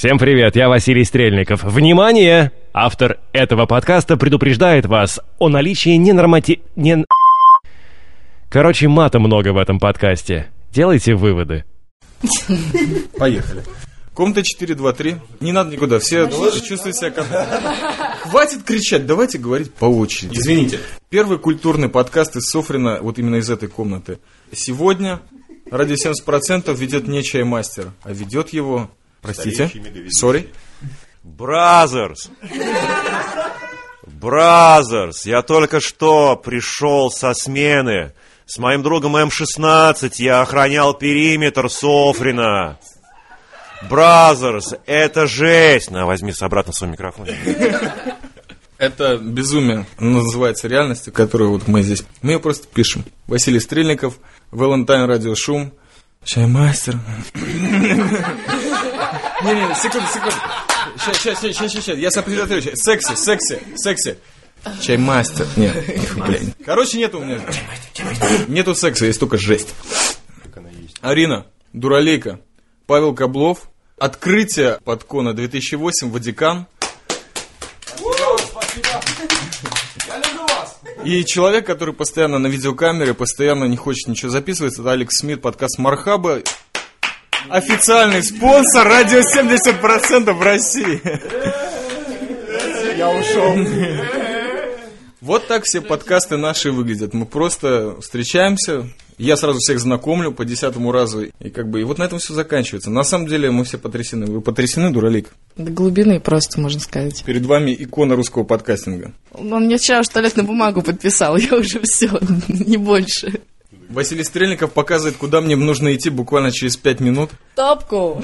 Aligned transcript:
Всем 0.00 0.18
привет, 0.18 0.56
я 0.56 0.70
Василий 0.70 1.04
Стрельников. 1.04 1.62
Внимание! 1.62 2.52
Автор 2.72 3.18
этого 3.34 3.66
подкаста 3.66 4.16
предупреждает 4.16 4.86
вас 4.86 5.20
о 5.38 5.50
наличии 5.50 5.90
ненормати... 5.90 6.62
Не... 6.74 7.04
Короче, 8.48 8.88
мата 8.88 9.18
много 9.18 9.52
в 9.52 9.58
этом 9.58 9.78
подкасте. 9.78 10.48
Делайте 10.72 11.14
выводы. 11.14 11.66
Поехали. 13.18 13.62
Комната 14.14 14.42
423. 14.42 15.16
Не 15.40 15.52
надо 15.52 15.70
никуда, 15.70 15.98
все 15.98 16.26
чувствуют 16.66 16.96
себя 16.96 17.10
как... 17.10 17.26
Хватит 18.22 18.62
кричать, 18.62 19.04
давайте 19.04 19.36
говорить 19.36 19.70
по 19.74 19.84
очереди. 19.84 20.32
Извините. 20.32 20.78
Первый 21.10 21.38
культурный 21.38 21.90
подкаст 21.90 22.36
из 22.36 22.44
Софрина, 22.44 23.00
вот 23.02 23.18
именно 23.18 23.36
из 23.36 23.50
этой 23.50 23.68
комнаты. 23.68 24.18
Сегодня 24.50 25.20
Радио 25.70 25.92
70% 25.92 26.74
ведет 26.74 27.06
не 27.06 27.22
чаймастер, 27.22 27.92
а 28.02 28.12
ведет 28.14 28.54
его, 28.54 28.90
простите, 29.20 29.70
sorry, 30.10 30.50
Brothers! 31.22 32.30
Brothers! 34.06 35.26
Я 35.26 35.42
только 35.42 35.80
что 35.80 36.36
пришел 36.36 37.10
со 37.10 37.34
смены. 37.34 38.12
С 38.46 38.58
моим 38.58 38.82
другом 38.82 39.16
М-16 39.16 40.14
я 40.18 40.40
охранял 40.40 40.94
периметр 40.94 41.70
Софрина. 41.70 42.78
Brothers, 43.88 44.74
это 44.86 45.26
жесть! 45.26 45.90
На, 45.90 46.06
возьми 46.06 46.32
с 46.32 46.42
обратно 46.42 46.72
свой 46.72 46.90
микрофон. 46.90 47.28
Это 48.76 49.18
безумие 49.18 49.86
называется 49.98 50.66
реальностью, 50.66 51.12
которую 51.12 51.50
вот 51.50 51.68
мы 51.68 51.82
здесь... 51.82 52.02
Мы 52.22 52.32
ее 52.32 52.40
просто 52.40 52.66
пишем. 52.66 53.04
Василий 53.26 53.60
Стрельников, 53.60 54.18
Валентайн 54.50 55.04
Радио 55.04 55.34
Шум, 55.34 55.72
Чаймастер. 56.24 56.98
Не-не, 59.42 59.74
секунду, 59.74 60.06
секунду. 60.08 60.36
Сейчас, 60.98 61.40
сейчас, 61.40 61.40
сейчас, 61.40 61.72
сейчас, 61.72 61.98
я 61.98 62.10
сопоставлю. 62.10 62.62
Секси, 62.76 63.14
секси, 63.16 63.58
секси. 63.76 64.18
Чаймастер. 64.82 65.46
Нет, 65.56 65.74
блин. 66.16 66.52
Короче, 66.64 66.98
нету 66.98 67.20
у 67.20 67.24
меня. 67.24 67.40
Нету 68.48 68.74
секса, 68.74 69.06
есть 69.06 69.18
только 69.18 69.38
жесть. 69.38 69.74
Арина, 71.00 71.46
Дуралейка, 71.72 72.40
Павел 72.86 73.14
Каблов, 73.14 73.70
открытие 73.98 74.78
подкона 74.84 75.32
2008, 75.32 76.10
Ватикан. 76.10 76.66
И 81.04 81.24
человек, 81.24 81.66
который 81.66 81.94
постоянно 81.94 82.38
на 82.38 82.46
видеокамере, 82.46 83.14
постоянно 83.14 83.64
не 83.64 83.76
хочет 83.76 84.08
ничего 84.08 84.30
записывать, 84.30 84.78
это 84.78 84.90
Алекс 84.90 85.18
Смит, 85.18 85.42
подкаст 85.42 85.78
Мархаба. 85.78 86.42
Официальный 87.48 88.22
спонсор 88.22 88.86
радио 88.86 89.20
70% 89.20 90.32
в 90.32 90.42
России. 90.42 91.00
Я 92.96 93.10
ушел. 93.10 93.56
Вот 95.20 95.46
так 95.48 95.64
все 95.64 95.80
подкасты 95.80 96.36
наши 96.36 96.70
выглядят. 96.70 97.12
Мы 97.12 97.26
просто 97.26 98.00
встречаемся, 98.00 98.88
я 99.26 99.36
сразу 99.36 99.58
всех 99.58 99.80
знакомлю 99.80 100.32
по 100.32 100.44
десятому 100.44 100.92
разу, 100.92 101.24
и 101.24 101.50
как 101.50 101.68
бы 101.68 101.80
и 101.80 101.84
вот 101.84 101.98
на 101.98 102.04
этом 102.04 102.18
все 102.18 102.34
заканчивается. 102.34 102.90
На 102.90 103.04
самом 103.04 103.26
деле 103.26 103.50
мы 103.50 103.64
все 103.64 103.78
потрясены. 103.78 104.26
Вы 104.26 104.40
потрясены, 104.40 104.90
дуралик? 104.90 105.28
До 105.56 105.70
глубины 105.70 106.20
просто, 106.20 106.60
можно 106.60 106.80
сказать. 106.80 107.22
Перед 107.24 107.44
вами 107.46 107.76
икона 107.78 108.16
русского 108.16 108.44
подкастинга. 108.44 109.12
Он 109.32 109.66
мне 109.66 109.76
вчера 109.78 110.02
что 110.02 110.14
туалетную 110.14 110.46
бумагу 110.46 110.82
подписал, 110.82 111.36
я 111.38 111.54
уже 111.54 111.80
все, 111.82 112.10
не 112.48 112.76
больше. 112.76 113.40
Василий 113.90 114.22
Стрельников 114.24 114.72
показывает, 114.72 115.16
куда 115.16 115.40
мне 115.40 115.56
нужно 115.56 115.94
идти 115.94 116.10
буквально 116.10 116.52
через 116.52 116.76
пять 116.76 117.00
минут. 117.00 117.30
Топку! 117.56 118.22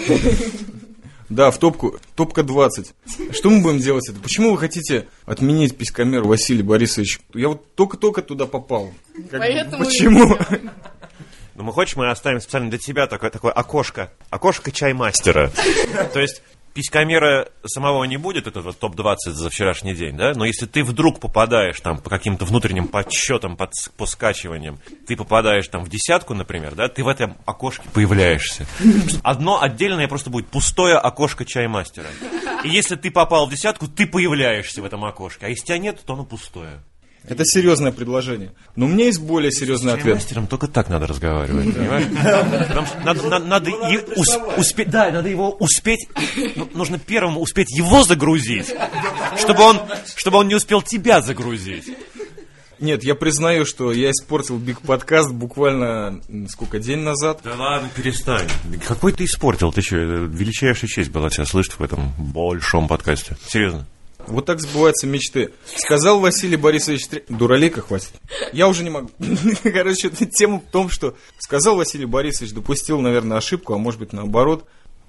Да, 1.29 1.51
в 1.51 1.59
топку. 1.59 1.99
Топка 2.15 2.45
20. 2.45 2.95
Что 3.33 3.51
мы 3.51 3.61
будем 3.61 3.79
делать 3.79 4.09
это? 4.09 4.21
Почему 4.21 4.53
вы 4.53 4.59
хотите 4.59 5.07
отменить 5.25 5.77
писькомер 5.77 6.23
Василий 6.23 6.63
Борисович? 6.63 7.19
Я 7.35 7.49
вот 7.49 7.75
только-только 7.75 8.23
туда 8.23 8.47
попал. 8.47 8.93
Как- 9.31 9.41
Поэтому 9.41 9.85
Почему? 9.85 10.37
Ну, 11.57 11.65
мы 11.65 11.73
хочешь, 11.73 11.97
мы 11.97 12.11
оставим 12.11 12.41
специально 12.41 12.69
для 12.69 12.79
тебя 12.79 13.07
такое, 13.07 13.31
такое 13.31 13.51
окошко. 13.51 14.13
Окошко 14.29 14.71
чаймастера. 14.71 15.51
То 16.13 16.21
есть, 16.21 16.43
писькомера 16.75 17.49
самого 17.65 18.05
не 18.05 18.19
будет, 18.19 18.47
это 18.47 18.61
вот 18.61 18.79
топ-20 18.79 19.17
за 19.31 19.49
вчерашний 19.49 19.95
день, 19.95 20.19
да? 20.19 20.35
Но 20.35 20.45
если 20.45 20.67
ты 20.67 20.85
вдруг 20.85 21.19
попадаешь 21.19 21.81
там 21.81 21.97
по 21.99 22.11
каким-то 22.11 22.45
внутренним 22.45 22.89
подсчетам, 22.89 23.57
под, 23.57 23.73
по 23.97 24.05
скачиваниям, 24.05 24.79
ты 25.07 25.17
попадаешь 25.17 25.67
там 25.69 25.83
в 25.83 25.89
десятку, 25.89 26.35
например, 26.35 26.75
да, 26.75 26.89
ты 26.89 27.03
в 27.03 27.09
этом 27.09 27.39
окошке 27.47 27.89
появляешься. 27.95 28.67
Одно 29.23 29.63
отдельное 29.63 30.09
просто 30.09 30.29
будет 30.29 30.49
пустое 30.49 30.97
окошко 30.97 31.47
чаймастера. 31.47 32.09
И 32.65 32.69
если 32.69 32.97
ты 32.97 33.11
попал 33.11 33.47
в 33.47 33.51
десятку, 33.51 33.89
ты 33.89 34.07
появляешься 34.07 34.83
в 34.83 34.85
этом 34.85 35.07
окошке. 35.07 35.47
А 35.47 35.49
если 35.49 35.65
тебя 35.65 35.79
нет, 35.79 36.01
то 36.05 36.13
оно 36.13 36.27
пустое. 36.27 36.83
Это 37.29 37.45
серьезное 37.45 37.93
предложение. 37.93 38.53
Но 38.77 38.87
у 38.87 38.89
меня 38.89 39.07
есть 39.07 39.21
более 39.21 39.51
серьезный 39.51 39.93
ответ. 39.95 40.15
Мастером 40.17 40.47
только 40.47 40.69
так 40.69 40.89
надо 40.89 41.07
разговаривать, 41.07 41.75
понимаешь? 41.75 42.07
Потому 42.69 42.87
что 42.87 42.99
надо, 43.05 43.23
надо- 43.29 43.45
надо 43.47 43.71
и 43.71 43.99
ус- 44.17 44.39
успеть, 44.57 44.91
да, 44.91 45.11
надо 45.11 45.29
его 45.29 45.51
успеть, 45.51 46.09
ну, 46.55 46.69
нужно 46.75 46.99
первым 46.99 47.39
успеть 47.39 47.71
его 47.77 48.03
загрузить, 48.05 48.73
чтобы 49.39 49.63
он, 49.63 49.81
чтобы 50.17 50.39
он 50.39 50.49
не 50.49 50.55
успел 50.55 50.83
тебя 50.83 51.21
загрузить. 51.21 51.85
Нет, 52.79 53.03
я 53.05 53.15
признаю, 53.15 53.65
что 53.65 53.91
я 53.91 54.11
испортил 54.11 54.59
Биг 54.59 54.83
подкаст 54.83 55.33
буквально, 55.33 56.21
сколько, 56.51 56.79
день 56.79 56.99
назад. 56.99 57.41
Да 57.43 57.55
ладно, 57.57 57.89
перестань. 57.97 58.47
Какой 58.87 59.13
ты 59.13 59.25
испортил? 59.25 59.73
Ты 59.73 59.81
что, 59.81 59.97
величайшая 59.97 60.89
честь 60.89 61.11
была 61.11 61.31
тебя 61.31 61.47
слышать 61.47 61.79
в 61.79 61.83
этом 61.83 62.13
большом 62.19 62.87
подкасте. 62.87 63.37
Серьезно. 63.49 63.87
Вот 64.27 64.47
так 64.47 64.61
сбываются 64.61 65.07
мечты. 65.07 65.53
Сказал 65.77 66.21
Василий 66.21 66.57
Борисович 66.57 67.07
Стре- 67.07 67.25
Дуралейка 67.29 67.81
хватит. 67.81 68.11
Я 68.53 68.69
уже 68.69 68.83
не 68.83 68.91
могу. 68.91 69.11
Короче, 69.63 70.11
тема 70.11 70.61
в 70.61 70.71
том, 70.71 70.91
что 70.91 71.17
сказал 71.39 71.77
Василий 71.77 72.07
Борисович, 72.07 72.53
допустил, 72.53 73.01
наверное, 73.01 73.37
ошибку, 73.39 73.75
а 73.75 73.79
может 73.79 74.01
быть 74.01 74.13
наоборот. 74.13 74.67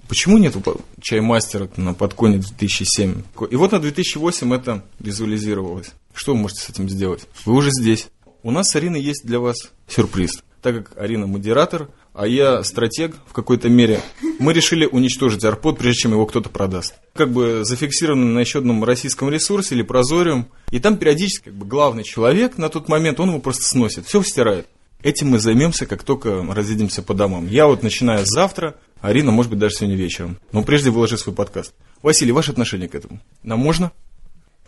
Почему 0.08 0.38
нету 0.38 0.64
чаймастера 1.02 1.70
на 1.76 1.94
подконе 1.94 2.38
2007? 2.38 3.24
И 3.50 3.56
вот 3.56 3.72
на 3.74 3.80
2008 3.80 4.54
это 4.54 4.84
визуализировалось. 5.00 5.92
Что 6.14 6.34
вы 6.34 6.40
можете 6.40 6.62
с 6.62 6.70
этим 6.70 6.90
сделать? 6.90 7.28
Вы 7.46 7.54
уже 7.54 7.72
здесь. 7.72 8.08
У 8.44 8.52
нас 8.52 8.70
с 8.70 8.76
Ариной 8.76 9.02
есть 9.02 9.26
для 9.26 9.40
вас 9.40 9.58
сюрприз. 9.88 10.44
Так 10.62 10.76
как 10.88 10.98
Арина 10.98 11.28
модератор, 11.28 11.90
а 12.18 12.26
я 12.26 12.64
стратег 12.64 13.16
в 13.28 13.34
какой-то 13.34 13.70
мере, 13.70 14.02
мы 14.40 14.52
решили 14.52 14.88
уничтожить 14.88 15.44
арпод, 15.44 15.78
прежде 15.78 16.02
чем 16.02 16.14
его 16.14 16.26
кто-то 16.26 16.50
продаст. 16.50 16.96
Как 17.14 17.32
бы 17.32 17.62
зафиксировано 17.64 18.26
на 18.26 18.40
еще 18.40 18.58
одном 18.58 18.84
российском 18.84 19.30
ресурсе 19.30 19.76
или 19.76 19.84
прозориум, 19.84 20.48
и 20.72 20.80
там 20.80 20.98
периодически 20.98 21.46
как 21.46 21.54
бы, 21.54 21.68
главный 21.68 22.04
человек 22.04 22.58
на 22.58 22.70
тот 22.70 22.90
момент, 22.90 23.20
он 23.20 23.30
его 23.30 23.40
просто 23.40 23.66
сносит, 23.66 24.08
все 24.08 24.24
стирает. 24.24 24.68
Этим 25.04 25.30
мы 25.30 25.38
займемся, 25.38 25.86
как 25.86 26.02
только 26.04 26.44
разъедемся 26.44 27.04
по 27.04 27.14
домам. 27.14 27.48
Я 27.48 27.68
вот 27.68 27.84
начинаю 27.84 28.26
завтра, 28.26 28.74
Арина, 29.00 29.30
может 29.30 29.52
быть, 29.52 29.60
даже 29.60 29.76
сегодня 29.76 29.96
вечером. 29.96 30.40
Но 30.52 30.64
прежде 30.64 30.90
выложи 30.90 31.20
свой 31.20 31.36
подкаст. 31.36 31.76
Василий, 32.02 32.32
ваше 32.32 32.50
отношение 32.50 32.90
к 32.90 32.96
этому? 32.96 33.20
Нам 33.44 33.60
можно? 33.60 33.92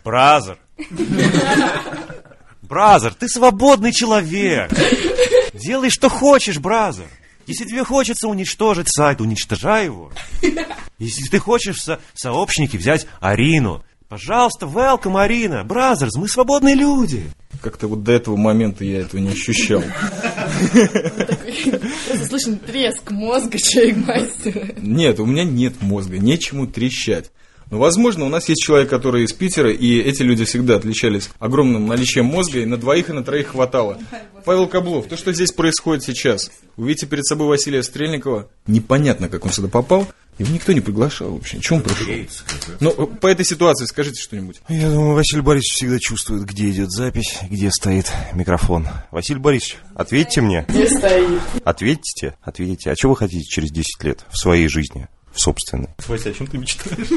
Brother. 0.04 0.56
Brother, 2.62 3.12
ты 3.12 3.28
свободный 3.28 3.92
человек. 3.92 4.70
Делай, 5.52 5.90
что 5.90 6.08
хочешь, 6.08 6.60
Brother. 6.60 7.06
Если 7.46 7.64
тебе 7.64 7.84
хочется 7.84 8.28
уничтожить 8.28 8.88
сайт, 8.88 9.20
уничтожай 9.20 9.86
его. 9.86 10.12
Если 10.98 11.28
ты 11.28 11.38
хочешь 11.38 11.76
в 11.78 11.82
со- 11.82 11.98
сообщники 12.14 12.76
взять 12.76 13.06
Арину, 13.20 13.82
пожалуйста, 14.08 14.66
welcome, 14.66 15.20
Арина. 15.20 15.64
Brothers, 15.64 16.16
мы 16.16 16.28
свободные 16.28 16.74
люди. 16.74 17.24
Как-то 17.62 17.88
вот 17.88 18.02
до 18.04 18.12
этого 18.12 18.36
момента 18.36 18.84
я 18.84 19.00
этого 19.00 19.20
не 19.20 19.30
ощущал. 19.30 19.82
Просто 22.06 22.26
слышен 22.26 22.58
треск 22.58 23.10
мозга 23.10 23.58
чаймастера. 23.58 24.74
Нет, 24.78 25.20
у 25.20 25.26
меня 25.26 25.44
нет 25.44 25.80
мозга, 25.82 26.18
нечему 26.18 26.66
трещать. 26.66 27.30
Но, 27.70 27.78
возможно, 27.78 28.26
у 28.26 28.28
нас 28.28 28.48
есть 28.48 28.62
человек, 28.62 28.90
который 28.90 29.24
из 29.24 29.32
Питера, 29.32 29.72
и 29.72 30.00
эти 30.00 30.22
люди 30.22 30.44
всегда 30.44 30.76
отличались 30.76 31.30
огромным 31.38 31.86
наличием 31.86 32.26
мозга, 32.26 32.58
и 32.58 32.66
на 32.66 32.76
двоих 32.76 33.08
и 33.08 33.12
на 33.12 33.22
троих 33.22 33.48
хватало. 33.48 33.98
Павел 34.44 34.66
Каблов, 34.66 35.06
то, 35.06 35.16
что 35.16 35.32
здесь 35.32 35.52
происходит 35.52 36.02
сейчас, 36.02 36.50
вы 36.76 36.88
видите 36.88 37.06
перед 37.06 37.24
собой 37.24 37.46
Василия 37.48 37.82
Стрельникова, 37.82 38.48
непонятно, 38.66 39.28
как 39.28 39.44
он 39.44 39.52
сюда 39.52 39.68
попал, 39.68 40.08
его 40.40 40.54
никто 40.54 40.72
не 40.72 40.80
приглашал 40.80 41.32
вообще. 41.32 41.60
Чего 41.60 41.76
он 41.76 41.82
пришел? 41.82 42.06
Ну, 42.80 43.06
по 43.06 43.26
этой 43.26 43.44
ситуации 43.44 43.84
скажите 43.84 44.22
что-нибудь. 44.22 44.62
Я 44.70 44.88
думаю, 44.88 45.14
Василий 45.14 45.42
Борисович 45.42 45.74
всегда 45.74 45.98
чувствует, 45.98 46.44
где 46.44 46.70
идет 46.70 46.90
запись, 46.90 47.38
где 47.50 47.70
стоит 47.70 48.10
микрофон. 48.32 48.88
Василий 49.10 49.38
Борисович, 49.38 49.76
ответьте 49.94 50.40
мне. 50.40 50.64
Где 50.66 50.88
стоит? 50.88 51.42
Ответьте, 51.62 52.36
ответите. 52.40 52.90
А 52.90 52.96
что 52.96 53.10
вы 53.10 53.16
хотите 53.16 53.44
через 53.44 53.70
10 53.70 54.02
лет 54.02 54.24
в 54.30 54.38
своей 54.38 54.68
жизни? 54.68 55.08
В 55.32 55.40
собственной. 55.40 55.88
Вася, 56.08 56.30
о 56.30 56.32
чем 56.32 56.46
ты 56.46 56.58
мечтаешь? 56.58 57.08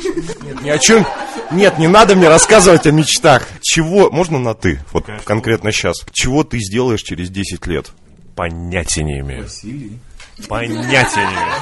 Ни 0.61 0.69
о 0.69 0.77
чем. 0.77 1.05
Нет, 1.51 1.79
не 1.79 1.87
надо 1.87 2.15
мне 2.15 2.29
рассказывать 2.29 2.85
о 2.85 2.91
мечтах. 2.91 3.47
Чего, 3.61 4.11
можно 4.11 4.37
на 4.39 4.53
ты, 4.53 4.79
вот 4.91 5.07
конкретно 5.25 5.71
сейчас. 5.71 5.97
Чего 6.11 6.43
ты 6.43 6.59
сделаешь 6.59 7.01
через 7.01 7.29
10 7.29 7.65
лет? 7.67 7.91
Понятия 8.35 9.03
не 9.03 9.19
имею. 9.19 9.43
Василий. 9.43 9.99
Понятия 10.47 11.19
не 11.19 11.33
имею. 11.33 11.53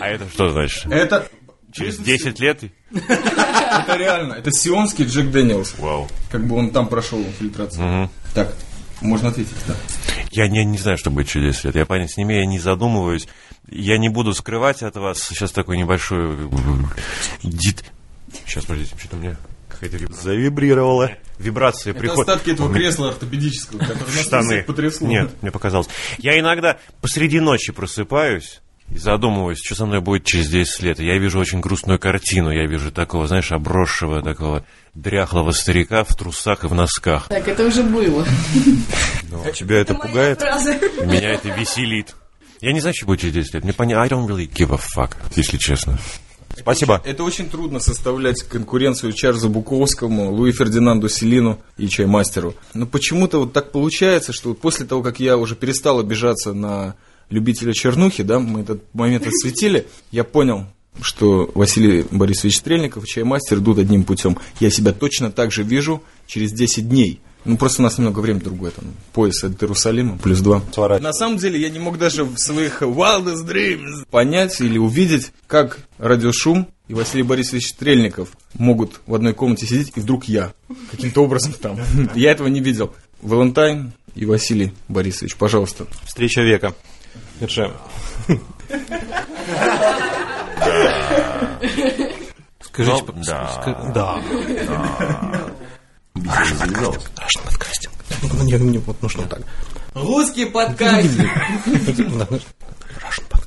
А 0.00 0.08
это 0.08 0.28
что 0.32 0.50
значит? 0.50 0.86
Это 0.86 1.28
Через 1.72 1.96
10 1.98 2.38
лет? 2.38 2.62
Это 2.92 3.96
реально. 3.96 4.34
Это 4.34 4.52
сионский 4.52 5.06
Джек 5.06 5.30
Дэниелс. 5.30 5.74
Вау. 5.78 6.06
Как 6.30 6.46
бы 6.46 6.56
он 6.56 6.70
там 6.70 6.86
прошел 6.86 7.24
фильтрацию. 7.38 8.10
Так, 8.34 8.54
можно 9.00 9.30
ответить, 9.30 9.56
да. 9.66 9.74
Я 10.30 10.48
не, 10.48 10.64
не 10.64 10.78
знаю, 10.78 10.98
что 10.98 11.10
будет 11.10 11.28
через 11.28 11.54
10 11.56 11.64
лет. 11.66 11.76
Я 11.76 11.86
понять 11.86 12.12
с 12.12 12.16
ними, 12.16 12.34
я 12.34 12.46
не 12.46 12.58
задумываюсь. 12.58 13.28
Я 13.70 13.98
не 13.98 14.08
буду 14.08 14.34
скрывать 14.34 14.82
от 14.82 14.96
вас 14.96 15.22
сейчас 15.22 15.52
такой 15.52 15.76
небольшой... 15.76 16.36
Дит... 17.42 17.84
Сейчас, 18.46 18.64
подождите, 18.64 18.96
что-то 18.98 19.16
у 19.16 19.20
меня 19.20 19.36
какая-то 19.68 19.96
вибрация. 19.98 20.22
Завибрировало. 20.22 21.10
Вибрация 21.38 21.90
Это 21.90 22.00
приходит. 22.00 22.28
остатки 22.28 22.50
этого 22.50 22.72
кресла 22.72 23.08
ортопедического, 23.08 23.78
которое 23.78 24.04
нас 24.04 24.24
штаны. 24.24 24.62
потрясло. 24.62 25.08
Нет, 25.08 25.30
мне 25.42 25.50
показалось. 25.50 25.88
Я 26.18 26.38
иногда 26.38 26.78
посреди 27.00 27.40
ночи 27.40 27.72
просыпаюсь 27.72 28.62
и 28.94 28.98
задумываюсь, 28.98 29.58
что 29.64 29.74
со 29.74 29.86
мной 29.86 30.00
будет 30.00 30.24
через 30.24 30.48
10 30.48 30.82
лет. 30.82 31.00
И 31.00 31.06
я 31.06 31.18
вижу 31.18 31.38
очень 31.38 31.60
грустную 31.60 31.98
картину. 31.98 32.50
Я 32.50 32.66
вижу 32.66 32.90
такого, 32.92 33.26
знаешь, 33.26 33.50
обросшего, 33.50 34.22
такого 34.22 34.64
дряхлого 34.94 35.52
старика 35.52 36.04
в 36.04 36.14
трусах 36.14 36.64
и 36.64 36.66
в 36.66 36.74
носках. 36.74 37.28
Так, 37.28 37.48
это 37.48 37.66
уже 37.66 37.82
было. 37.82 38.26
Тебя 39.54 39.78
это 39.78 39.94
пугает? 39.94 40.42
И 40.42 41.06
Меня 41.06 41.30
это 41.30 41.48
веселит. 41.48 42.14
Я 42.60 42.72
не 42.72 42.80
знаю, 42.80 42.94
что 42.94 43.06
будет 43.06 43.20
через 43.20 43.34
10 43.34 43.54
лет. 43.54 43.64
Мне 43.64 43.72
понятно, 43.72 44.04
I 44.04 44.08
don't 44.08 44.26
really 44.26 44.48
give 44.48 44.74
a 44.74 44.78
fuck, 44.78 45.16
если 45.34 45.56
честно. 45.56 45.98
Спасибо. 46.56 47.00
Это 47.04 47.24
очень 47.24 47.48
трудно 47.48 47.80
составлять 47.80 48.42
конкуренцию 48.42 49.12
Чарльзу 49.14 49.48
Буковскому, 49.48 50.30
Луи 50.30 50.52
Фердинанду 50.52 51.08
Селину 51.08 51.58
и 51.78 51.88
Чаймастеру. 51.88 52.54
Но 52.74 52.86
почему-то 52.86 53.38
вот 53.38 53.54
так 53.54 53.72
получается, 53.72 54.34
что 54.34 54.52
после 54.52 54.84
того, 54.84 55.02
как 55.02 55.18
я 55.18 55.38
уже 55.38 55.56
перестал 55.56 55.98
обижаться 55.98 56.52
на 56.52 56.94
любителя 57.30 57.72
чернухи, 57.72 58.22
да, 58.22 58.38
мы 58.38 58.60
этот 58.60 58.82
момент 58.94 59.26
осветили, 59.26 59.86
я 60.10 60.24
понял, 60.24 60.66
что 61.00 61.50
Василий 61.54 62.04
Борисович 62.10 62.58
Стрельников 62.58 63.04
и 63.04 63.06
Чаймастер 63.06 63.58
идут 63.58 63.78
одним 63.78 64.04
путем. 64.04 64.38
Я 64.60 64.70
себя 64.70 64.92
точно 64.92 65.30
так 65.30 65.50
же 65.50 65.62
вижу 65.62 66.02
через 66.26 66.52
10 66.52 66.88
дней. 66.88 67.20
Ну, 67.44 67.56
просто 67.56 67.82
у 67.82 67.84
нас 67.84 67.98
немного 67.98 68.20
время 68.20 68.40
другое, 68.40 68.70
там, 68.70 68.84
пояс 69.12 69.42
от 69.42 69.60
Иерусалима, 69.60 70.16
плюс 70.18 70.40
два. 70.40 70.62
На 71.00 71.12
самом 71.12 71.38
деле, 71.38 71.60
я 71.60 71.70
не 71.70 71.80
мог 71.80 71.98
даже 71.98 72.24
в 72.24 72.38
своих 72.38 72.82
wildest 72.82 73.44
dreams 73.46 74.06
понять 74.10 74.60
или 74.60 74.78
увидеть, 74.78 75.32
как 75.48 75.78
радиошум 75.98 76.68
и 76.86 76.94
Василий 76.94 77.24
Борисович 77.24 77.70
Стрельников 77.70 78.28
могут 78.54 79.00
в 79.06 79.14
одной 79.14 79.34
комнате 79.34 79.66
сидеть, 79.66 79.92
и 79.96 80.00
вдруг 80.00 80.24
я 80.24 80.52
каким-то 80.90 81.24
образом 81.24 81.52
там. 81.54 81.78
Я 82.14 82.30
этого 82.30 82.48
не 82.48 82.60
видел. 82.60 82.92
Валентайн 83.22 83.92
и 84.14 84.24
Василий 84.24 84.72
Борисович, 84.88 85.36
пожалуйста. 85.36 85.86
Встреча 86.04 86.42
века. 86.42 86.74
Держи. 87.42 87.68
Скажите, 92.60 93.04
Ну, 93.06 93.22
да. 93.24 93.64
да. 93.94 94.20
Russian 96.14 97.44
подкастинг. 97.44 97.92
Ну, 98.22 98.44
не- 98.44 98.78
вот 98.78 99.02
нужно 99.02 99.26
так. 99.26 99.40
Русский 99.94 100.44
подкаст. 100.46 101.08
Да, 101.16 102.26
ну, 102.30 102.36
Russian 102.36 103.26
подкастинг. 103.28 103.41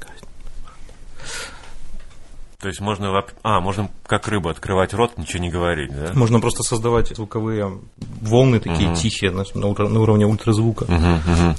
То 2.66 2.70
есть 2.70 2.82
можно, 2.82 3.06
воп- 3.16 3.30
а, 3.44 3.60
можно 3.60 3.92
как 4.08 4.28
рыба 4.28 4.50
открывать 4.50 4.92
рот, 4.96 5.20
ничего 5.20 5.38
не 5.38 5.52
говорить, 5.52 5.92
да? 5.96 6.14
Можно 6.16 6.40
просто 6.40 6.64
создавать 6.64 7.10
звуковые 7.16 7.80
волны 8.22 8.60
такие 8.60 8.96
тихие 8.96 9.30
на, 9.30 9.46
на 9.54 9.68
уровне 9.68 10.26
ультразвука. 10.26 10.86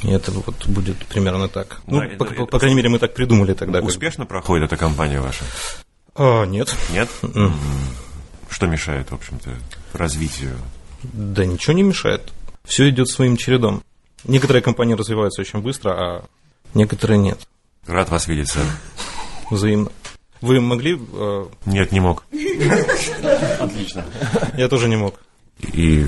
И 0.03 0.09
это 0.11 0.33
вот 0.33 0.67
будет 0.67 0.97
примерно 1.07 1.47
так. 1.49 1.81
Ну, 1.87 2.01
Да, 2.01 2.09
по, 2.17 2.25
это- 2.25 2.45
по- 2.47 2.59
крайней 2.59 2.75
мере, 2.79 2.89
мы 2.89 2.99
так 2.99 3.15
придумали 3.15 3.55
тогда. 3.55 3.79
как. 3.79 3.89
Успешно 3.89 4.27
проходит 4.27 4.65
эта 4.65 4.77
кампания 4.77 5.21
ваша? 5.21 5.45
А, 6.17 6.43
нет. 6.45 6.75
Нет? 6.91 7.09
М. 7.23 7.55
Что 8.51 8.67
мешает, 8.67 9.13
в 9.13 9.15
общем-то, 9.15 9.51
развитию? 9.93 10.57
Да 11.05 11.47
ничего 11.47 11.73
не 11.75 11.85
мешает. 11.85 12.33
Все 12.65 12.89
идет 12.91 13.09
своим 13.11 13.37
чередом. 13.37 13.85
Некоторые 14.25 14.61
компании 14.61 14.95
развиваются 14.95 15.41
очень 15.41 15.61
быстро, 15.61 15.91
а 15.93 16.25
некоторые 16.75 17.19
нет. 17.19 17.47
Рад 17.87 18.11
вас 18.11 18.27
видеть, 18.27 18.49
сэр. 18.49 18.65
Взаимно. 19.53 19.91
Вы 20.41 20.61
могли... 20.61 20.99
э, 21.13 21.47
Нет, 21.67 21.93
не 21.93 22.01
мог. 22.01 22.25
я 24.57 24.69
тоже 24.69 24.89
не 24.89 24.97
мог. 24.97 25.21
И 25.73 26.07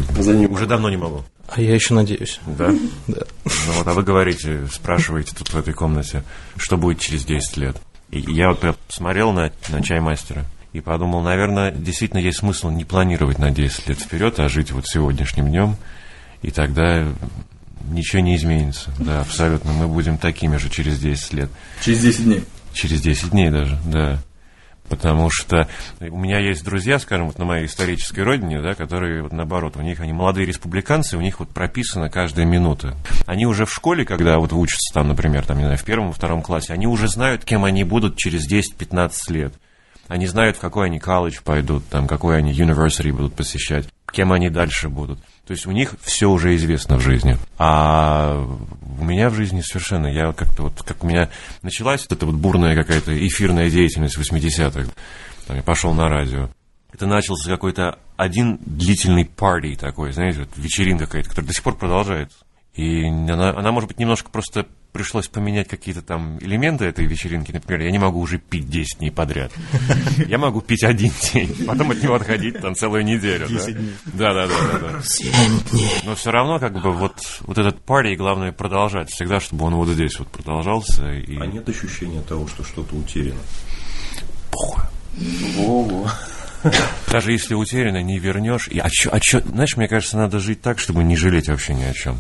уже 0.51 0.67
давно 0.67 0.91
не 0.91 0.97
могу. 0.97 1.25
А 1.49 1.61
я 1.61 1.75
еще 1.75 1.95
надеюсь. 1.95 2.39
Да? 2.47 2.71
Да. 3.07 3.23
Ну 3.45 3.73
вот, 3.79 3.87
а 3.87 3.95
вы 3.95 4.03
говорите, 4.03 4.67
спрашиваете 4.71 5.35
тут 5.35 5.49
в 5.49 5.57
этой 5.57 5.73
комнате, 5.73 6.23
что 6.59 6.77
будет 6.77 7.01
через 7.01 7.25
10 7.25 7.57
лет. 7.57 7.77
И 8.11 8.21
я 8.21 8.51
вот 8.51 8.61
прям 8.61 8.77
смотрел 8.89 9.33
на, 9.33 9.51
на 9.71 9.83
чаймастера 9.83 10.45
и 10.75 10.81
подумал, 10.81 11.23
наверное, 11.23 11.71
действительно 11.71 12.21
есть 12.21 12.39
смысл 12.39 12.69
не 12.71 12.85
планировать 12.85 13.39
на 13.39 13.51
10 13.51 13.89
лет 13.89 13.99
вперед, 13.99 14.39
а 14.39 14.49
жить 14.51 14.71
вот 14.73 14.87
сегодняшним 14.87 15.49
днем, 15.49 15.77
и 16.43 16.51
тогда 16.51 17.09
ничего 17.91 18.21
не 18.21 18.37
изменится. 18.37 18.91
Да, 18.99 19.23
абсолютно. 19.23 19.73
Мы 19.73 19.89
будем 19.89 20.19
такими 20.19 20.59
же 20.59 20.69
через 20.69 20.99
10 20.99 21.33
лет. 21.33 21.51
Через 21.83 22.01
10 22.01 22.25
дней. 22.25 22.45
Через 22.79 23.01
10 23.01 23.31
дней 23.31 23.51
даже, 23.51 23.77
да. 23.87 24.21
Потому 24.89 25.31
что 25.33 25.67
у 25.99 26.17
меня 26.17 26.39
есть 26.39 26.65
друзья, 26.65 27.01
скажем, 27.01 27.27
вот 27.27 27.37
на 27.37 27.45
моей 27.45 27.67
исторической 27.67 28.21
родине, 28.21 28.63
да, 28.63 28.77
которые, 28.77 29.25
вот 29.25 29.33
наоборот, 29.33 29.77
у 29.77 29.83
них 29.83 29.99
они 29.99 30.13
молодые 30.13 30.47
республиканцы, 30.47 31.17
у 31.17 31.21
них 31.21 31.41
вот 31.41 31.49
прописана 31.49 32.09
каждая 32.09 32.47
минута. 32.47 32.97
Они 33.27 33.47
уже 33.47 33.67
в 33.67 33.75
школе, 33.75 34.05
когда 34.05 34.39
вот 34.39 34.53
учатся 34.53 34.95
там, 34.95 35.09
например, 35.09 35.45
там, 35.45 35.59
не 35.59 35.65
знаю, 35.65 35.77
в 35.77 35.83
первом, 35.83 36.07
во 36.07 36.13
втором 36.13 36.41
классе, 36.41 36.73
они 36.73 36.87
уже 36.87 37.09
знают, 37.09 37.45
кем 37.45 37.65
они 37.65 37.83
будут 37.83 38.17
через 38.17 38.49
10-15 38.49 39.11
лет. 39.31 39.55
Они 40.07 40.29
знают, 40.29 40.57
в 40.57 40.61
какой 40.61 40.87
они 40.87 41.01
колледж 41.01 41.41
пойдут, 41.45 41.85
там, 41.89 42.07
какой 42.07 42.39
они 42.39 42.53
university 42.53 43.13
будут 43.13 43.35
посещать, 43.35 43.89
кем 44.13 44.33
они 44.33 44.51
дальше 44.51 44.89
будут. 44.89 45.19
То 45.49 45.53
есть 45.53 45.67
у 45.67 45.71
них 45.71 45.95
все 46.03 46.29
уже 46.29 46.55
известно 46.57 46.99
в 46.99 47.01
жизни. 47.01 47.39
А 47.57 48.47
у 49.01 49.03
меня 49.03 49.31
в 49.31 49.35
жизни 49.35 49.63
совершенно, 49.63 50.07
я 50.07 50.35
как-то 50.35 50.65
вот, 50.65 50.83
как 50.83 51.03
у 51.03 51.07
меня 51.07 51.31
началась 51.63 52.05
эта 52.07 52.27
вот 52.27 52.35
бурная 52.35 52.77
какая-то 52.77 53.17
эфирная 53.27 53.71
деятельность 53.71 54.19
80-х, 54.19 54.93
там, 55.47 55.57
я 55.57 55.63
пошел 55.63 55.95
на 55.95 56.07
радио. 56.11 56.51
Это 56.93 57.07
начался 57.07 57.49
какой-то 57.49 57.99
один 58.19 58.59
длительный 58.61 59.25
парти 59.25 59.75
такой, 59.75 60.13
знаете, 60.13 60.41
вот 60.41 60.51
вечеринка 60.57 61.07
какая-то, 61.07 61.31
которая 61.31 61.49
до 61.49 61.55
сих 61.55 61.63
пор 61.63 61.77
продолжается. 61.77 62.37
И 62.75 63.07
она, 63.07 63.49
она, 63.49 63.73
может 63.73 63.89
быть, 63.89 63.99
немножко 63.99 64.29
просто 64.29 64.67
пришлось 64.93 65.29
поменять 65.29 65.69
какие-то 65.69 66.03
там 66.03 66.39
элементы 66.39 66.85
этой 66.87 67.07
вечеринки. 67.07 67.53
Например, 67.53 67.83
я 67.83 67.91
не 67.91 67.99
могу 67.99 68.21
уже 68.21 68.39
пить 68.39 68.69
10 68.69 68.99
дней 68.99 69.11
подряд. 69.11 69.53
Я 70.27 70.39
могу 70.39 70.61
пить 70.61 70.85
один 70.85 71.13
день, 71.33 71.55
потом 71.67 71.91
от 71.91 72.03
него 72.03 72.15
отходить 72.15 72.61
там 72.61 72.75
целую 72.75 73.05
неделю. 73.05 73.47
Да, 74.07 74.35
да, 74.35 74.47
да, 74.47 74.55
да, 74.73 74.79
да. 74.79 75.03
Но 76.05 76.15
все 76.15 76.31
равно, 76.31 76.59
как 76.59 76.81
бы, 76.81 76.93
вот, 76.93 77.15
вот 77.41 77.59
этот 77.59 77.81
парти, 77.81 78.15
главное, 78.15 78.53
продолжать 78.53 79.11
всегда, 79.11 79.41
чтобы 79.41 79.67
он 79.67 79.75
вот 79.75 79.89
здесь 79.89 80.19
вот 80.19 80.29
продолжался. 80.29 81.13
И... 81.13 81.39
А 81.39 81.47
нет 81.47 81.69
ощущения 81.69 82.23
того, 82.23 82.47
что 82.49 82.65
что-то 82.65 82.97
утеряно? 82.97 83.41
Даже 87.11 87.33
если 87.33 87.55
утеряно, 87.55 88.03
не 88.03 88.19
вернешь. 88.19 88.69
И, 88.69 88.79
а 88.79 88.89
чё, 88.91 89.11
а 89.13 89.21
чё, 89.21 89.41
знаешь, 89.41 89.77
мне 89.77 89.89
кажется, 89.89 90.17
надо 90.17 90.41
жить 90.41 90.61
так, 90.61 90.79
чтобы 90.79 91.05
не 91.05 91.17
жалеть 91.17 91.49
вообще 91.49 91.75
ни 91.75 91.85
о 91.85 91.93
чем. 91.93 92.19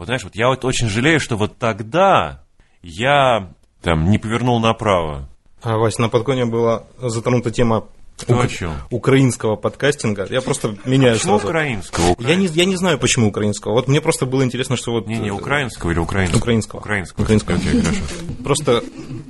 Вот 0.00 0.06
знаешь, 0.06 0.24
вот 0.24 0.34
я 0.34 0.48
вот 0.48 0.64
очень 0.64 0.88
жалею, 0.88 1.20
что 1.20 1.36
вот 1.36 1.58
тогда 1.58 2.40
я 2.80 3.52
там 3.82 4.10
не 4.10 4.16
повернул 4.16 4.58
направо. 4.58 5.28
А, 5.60 5.76
Вась, 5.76 5.98
на 5.98 6.08
подконе 6.08 6.46
была 6.46 6.84
затронута 7.02 7.50
тема 7.50 7.84
ук- 8.26 8.72
украинского 8.88 9.56
подкастинга. 9.56 10.26
Я 10.30 10.40
просто 10.40 10.74
меняю 10.86 11.16
Почему 11.16 11.34
сразу. 11.34 11.48
украинского? 11.48 12.16
Я 12.18 12.34
не, 12.36 12.46
я 12.46 12.64
не 12.64 12.76
знаю, 12.76 12.98
почему 12.98 13.28
украинского. 13.28 13.72
Вот 13.74 13.88
мне 13.88 14.00
просто 14.00 14.24
было 14.24 14.42
интересно, 14.42 14.78
что 14.78 14.92
вот... 14.92 15.06
Не, 15.06 15.18
не, 15.18 15.28
э, 15.28 15.32
украинского 15.32 15.90
или 15.90 15.98
украинского? 15.98 16.38
Украинского. 16.38 16.80
Украинского. 16.80 17.22
Украинского. 17.22 17.58
Окей, 17.58 17.82
хорошо. 17.82 18.00
Просто... 18.42 18.82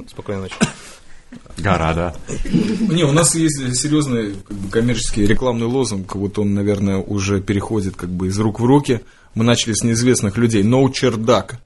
Спокойной 0.09 0.43
ночи. 0.43 0.55
Гора, 1.59 1.95
да. 1.95 2.15
Не, 2.45 3.03
у 3.03 3.11
нас 3.13 3.35
есть 3.35 3.77
серьезный 3.77 4.35
как 4.47 4.57
бы, 4.57 4.71
коммерческий 4.71 5.27
рекламный 5.27 5.67
лозунг. 5.67 6.15
Вот 6.15 6.39
он, 6.39 6.55
наверное, 6.55 6.99
уже 6.99 7.41
переходит 7.41 7.97
как 7.97 8.11
бы 8.11 8.29
из 8.29 8.39
рук 8.39 8.61
в 8.61 8.65
руки. 8.65 9.01
Мы 9.35 9.45
начали 9.45 9.73
с 9.73 9.83
неизвестных 9.83 10.37
людей. 10.37 10.63
No 10.63 10.91
чердак. 10.93 11.61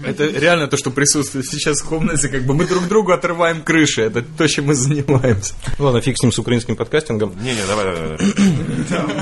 Это 0.00 0.26
реально 0.26 0.68
то, 0.68 0.76
что 0.78 0.90
присутствует 0.90 1.46
сейчас 1.46 1.82
в 1.82 1.88
комнате. 1.88 2.28
Как 2.28 2.44
бы 2.44 2.54
мы 2.54 2.66
друг 2.66 2.88
другу 2.88 3.12
отрываем 3.12 3.62
крыши. 3.62 4.02
Это 4.02 4.22
то, 4.22 4.48
чем 4.48 4.66
мы 4.66 4.74
занимаемся. 4.74 5.54
Ладно, 5.78 6.00
фиг 6.00 6.16
с 6.18 6.22
ним, 6.22 6.32
с 6.32 6.38
украинским 6.38 6.76
подкастингом. 6.76 7.34
Не, 7.42 7.54
не, 7.54 7.66
давай, 7.66 7.84
давай, 7.84 8.18
давай. 8.88 9.16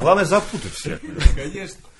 Главное 0.00 0.24
запутать 0.24 0.72
всех. 0.72 1.00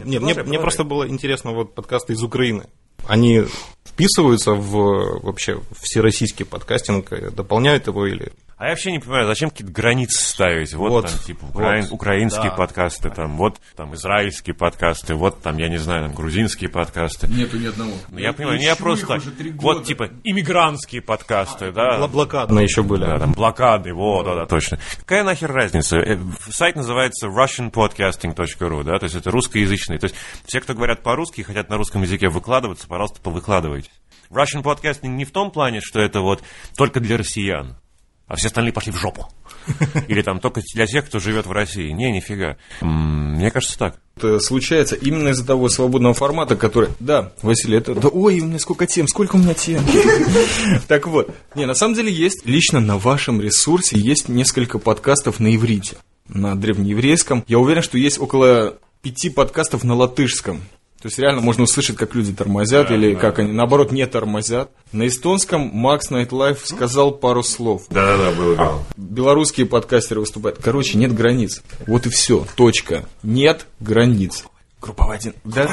Не, 0.01 0.19
мне, 0.19 0.35
мне 0.35 0.59
просто 0.59 0.85
было 0.85 1.07
интересно, 1.07 1.53
вот 1.53 1.75
подкасты 1.75 2.15
из 2.15 2.23
Украины. 2.23 2.65
Они 3.07 3.45
вписываются 3.85 4.53
в 4.53 5.21
вообще 5.23 5.61
всероссийский 5.81 6.47
подкастинг, 6.47 7.13
э, 7.13 7.31
дополняют 7.31 7.87
его 7.87 8.07
или... 8.07 8.33
А 8.63 8.67
я 8.67 8.71
вообще 8.71 8.93
не 8.93 9.01
понимаю, 9.01 9.27
зачем 9.27 9.51
какие-то 9.51 9.73
границы 9.73 10.23
ставить? 10.23 10.73
Вот, 10.73 10.91
Вот, 10.91 11.07
там, 11.09 11.19
типа, 11.19 11.47
украин- 11.47 11.83
вот. 11.87 11.93
украинские 11.97 12.51
Да. 12.51 12.57
подкасты, 12.57 13.11
там, 13.11 13.37
вот 13.37 13.57
там 13.75 13.93
израильские 13.97 14.55
подкасты, 14.55 15.17
вот 15.17 15.43
там, 15.43 15.59
я 15.59 15.69
не 15.69 15.79
знаю, 15.79 16.05
там, 16.07 16.15
грузинские 16.15 16.71
подкасты. 16.71 17.27
Нету 17.27 17.59
ни 17.59 17.67
одного. 17.67 17.91
Ну, 18.09 18.19
я 18.21 18.33
понимаю, 18.33 18.61
не 18.61 18.65
я 18.67 18.77
просто 18.77 19.19
Вот, 19.57 19.85
типа, 19.85 20.11
иммигрантские 20.23 21.03
подкасты, 21.03 21.73
да. 21.73 21.99
Бла- 21.99 22.07
Блокадные 22.07 22.63
еще 22.63 22.85
были. 22.85 23.01
Да, 23.05 23.19
там 23.19 23.33
блокады, 23.33 23.93
вот, 23.95 24.27
да, 24.27 24.37
да, 24.37 24.47
точно. 24.47 24.79
Какая 25.01 25.25
нахер 25.25 25.51
разница? 25.51 25.97
Э, 25.99 26.17
Сайт 26.49 26.77
называется 26.77 27.27
russianpodcasting.ru, 27.27 28.85
да, 28.85 28.97
то 29.01 29.05
есть 29.07 29.17
это 29.17 29.33
русскоязычный. 29.33 29.99
То 29.99 30.05
есть 30.05 30.15
все, 30.47 30.61
кто 30.61 30.75
говорят 30.75 31.03
по-русски 31.03 31.41
и 31.41 31.43
хотят 31.43 31.69
на 31.69 31.79
русском 31.79 32.03
языке 32.03 32.29
выкладываться, 32.29 32.87
пожалуйста, 32.87 33.21
повыкладывайте. 33.23 33.91
Russian 34.31 34.63
podcasting 34.63 35.09
не 35.09 35.25
в 35.25 35.33
том 35.33 35.51
плане, 35.51 35.81
что 35.83 36.01
это 36.01 36.21
вот 36.21 36.45
только 36.77 37.01
для 37.01 37.17
россиян, 37.19 37.77
а 38.33 38.37
все 38.37 38.47
остальные 38.47 38.73
пошли 38.73 38.93
в 38.93 38.97
жопу. 38.97 39.29
Или 40.09 40.23
там 40.23 40.41
только 40.41 40.63
для 40.75 40.87
тех, 40.87 41.05
кто 41.05 41.19
живет 41.19 41.45
в 41.45 41.53
России. 41.53 41.91
Не, 41.91 42.11
нифига. 42.11 42.57
Мне 42.81 43.51
кажется 43.51 43.79
так. 43.79 43.99
Это 44.17 44.41
случается 44.41 44.97
именно 44.97 45.29
из-за 45.29 45.47
того 45.47 45.69
свободного 45.69 46.15
формата, 46.15 46.57
который... 46.57 46.89
Да, 46.99 47.33
Василий, 47.43 47.77
это... 47.77 47.95
Да, 47.95 48.09
ой, 48.09 48.41
у 48.41 48.47
меня 48.47 48.59
сколько 48.59 48.87
тем, 48.87 49.07
сколько 49.07 49.37
у 49.37 49.39
меня 49.39 49.53
тем. 49.53 49.85
Так 50.89 51.07
вот, 51.07 51.35
не, 51.55 51.67
на 51.67 51.75
самом 51.75 51.95
деле 51.95 52.11
есть, 52.11 52.47
лично 52.47 52.81
на 52.81 52.97
вашем 52.97 53.39
ресурсе 53.39 53.99
есть 53.99 54.31
несколько 54.31 54.79
подкастов 54.79 55.39
на 55.39 55.55
иврите, 55.55 55.99
на 56.27 56.57
древнееврейском. 56.57 57.45
Я 57.49 57.59
уверен, 57.59 57.83
что 57.83 57.99
есть 57.99 58.19
около 58.19 58.79
пяти 59.03 59.29
подкастов 59.29 59.85
на 59.85 59.95
латышском. 59.95 60.63
То 61.03 61.09
есть 61.09 61.19
реально 61.19 61.41
можно 61.41 61.65
услышать, 61.65 61.97
как 61.97 62.15
люди 62.15 62.33
тормозят 62.33 62.93
или 62.93 63.17
как 63.17 63.41
они, 63.41 63.51
наоборот, 63.51 63.91
не 63.91 64.07
тормозят. 64.07 64.71
На 64.93 65.09
эстонском 65.09 65.69
Макс 65.73 66.11
Найтлайф 66.11 66.61
сказал 66.65 67.11
пару 67.11 67.43
слов. 67.43 67.87
Да-да-да, 67.91 68.31
было 68.31 68.57
дело. 68.57 68.85
Белорусские 68.97 69.67
подкастеры 69.67 70.21
выступают. 70.21 70.61
Короче, 70.63 70.97
нет 70.99 71.13
границ. 71.13 71.61
Вот 71.89 72.07
и 72.07 72.09
все. 72.09 72.47
Точка. 72.55 73.05
Нет 73.25 73.67
границ. 73.81 74.45
Группа 74.81 75.13
один. 75.13 75.35
Да. 75.43 75.69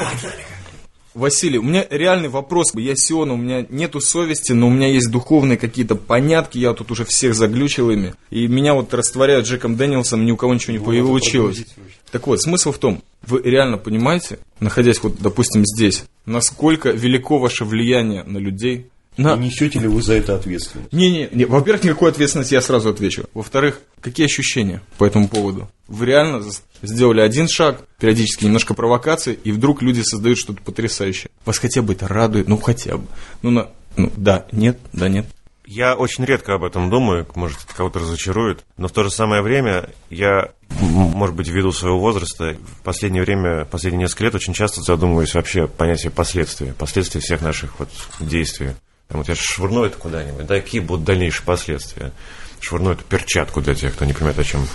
Василий, 1.14 1.58
у 1.58 1.62
меня 1.62 1.86
реальный 1.90 2.28
вопрос. 2.28 2.72
Я 2.74 2.96
Сион, 2.96 3.30
у 3.30 3.36
меня 3.36 3.64
нету 3.68 4.00
совести, 4.00 4.52
но 4.52 4.66
у 4.66 4.70
меня 4.70 4.88
есть 4.88 5.10
духовные 5.10 5.58
какие-то 5.58 5.94
понятки. 5.94 6.58
Я 6.58 6.72
тут 6.72 6.90
уже 6.90 7.04
всех 7.04 7.36
заглючил 7.36 7.90
ими. 7.90 8.14
И 8.30 8.48
меня 8.48 8.74
вот 8.74 8.92
растворяют 8.94 9.46
Джеком 9.46 9.76
Дэниелсом, 9.76 10.24
ни 10.24 10.32
у 10.32 10.36
кого 10.36 10.54
ничего 10.54 10.72
не 10.72 10.78
получилось. 10.80 11.66
Так 12.10 12.26
вот, 12.26 12.40
смысл 12.40 12.72
в 12.72 12.78
том, 12.78 13.02
вы 13.26 13.40
реально 13.42 13.78
понимаете, 13.78 14.38
находясь 14.58 15.02
вот, 15.02 15.20
допустим, 15.20 15.64
здесь, 15.64 16.04
насколько 16.26 16.90
велико 16.90 17.38
ваше 17.38 17.64
влияние 17.64 18.24
на 18.24 18.38
людей, 18.38 18.86
на, 19.16 19.34
И 19.34 19.38
несете 19.40 19.80
ли 19.80 19.88
вы 19.88 20.02
за 20.02 20.14
это 20.14 20.34
ответственность? 20.36 20.92
не-не, 20.92 21.28
не, 21.32 21.44
во-первых, 21.44 21.84
никакой 21.84 22.10
ответственности 22.10 22.54
я 22.54 22.62
сразу 22.62 22.90
отвечу. 22.90 23.24
Во-вторых, 23.34 23.80
какие 24.00 24.26
ощущения 24.26 24.82
по 24.98 25.04
этому 25.04 25.28
поводу? 25.28 25.68
Вы 25.88 26.06
реально 26.06 26.42
сделали 26.82 27.20
один 27.20 27.48
шаг, 27.48 27.84
периодически 27.98 28.44
немножко 28.44 28.72
провокации, 28.72 29.38
и 29.44 29.52
вдруг 29.52 29.82
люди 29.82 30.00
создают 30.02 30.38
что-то 30.38 30.62
потрясающее. 30.62 31.28
Вас 31.44 31.58
хотя 31.58 31.82
бы 31.82 31.92
это 31.92 32.08
радует, 32.08 32.48
ну 32.48 32.56
хотя 32.56 32.96
бы. 32.96 33.06
Ну, 33.42 33.50
на, 33.50 33.68
ну 33.96 34.10
да, 34.16 34.46
нет, 34.52 34.78
да, 34.92 35.08
нет. 35.08 35.26
Я 35.72 35.94
очень 35.94 36.24
редко 36.24 36.54
об 36.54 36.64
этом 36.64 36.90
думаю, 36.90 37.28
может, 37.36 37.62
это 37.62 37.72
кого-то 37.76 38.00
разочарует, 38.00 38.64
но 38.76 38.88
в 38.88 38.92
то 38.92 39.04
же 39.04 39.10
самое 39.10 39.40
время 39.40 39.88
я, 40.10 40.50
может 40.80 41.36
быть, 41.36 41.46
ввиду 41.46 41.70
своего 41.70 42.00
возраста, 42.00 42.56
в 42.80 42.82
последнее 42.82 43.22
время, 43.22 43.66
последние 43.66 44.00
несколько 44.06 44.24
лет 44.24 44.34
очень 44.34 44.52
часто 44.52 44.80
задумываюсь 44.82 45.32
вообще 45.32 45.64
о 45.64 45.66
понятии 45.68 46.08
последствий, 46.08 46.72
последствий 46.72 47.20
всех 47.20 47.40
наших 47.40 47.78
вот 47.78 47.88
действий. 48.18 48.70
Вот 49.10 49.28
я 49.28 49.36
швырну 49.36 49.84
это 49.84 49.96
куда-нибудь, 49.96 50.44
да, 50.44 50.60
какие 50.60 50.80
будут 50.80 51.04
дальнейшие 51.04 51.46
последствия? 51.46 52.10
Швырну 52.58 52.90
эту 52.90 53.04
перчатку 53.04 53.60
для 53.60 53.76
тех, 53.76 53.94
кто 53.94 54.04
не 54.04 54.12
понимает, 54.12 54.40
о 54.40 54.44
чем 54.44 54.66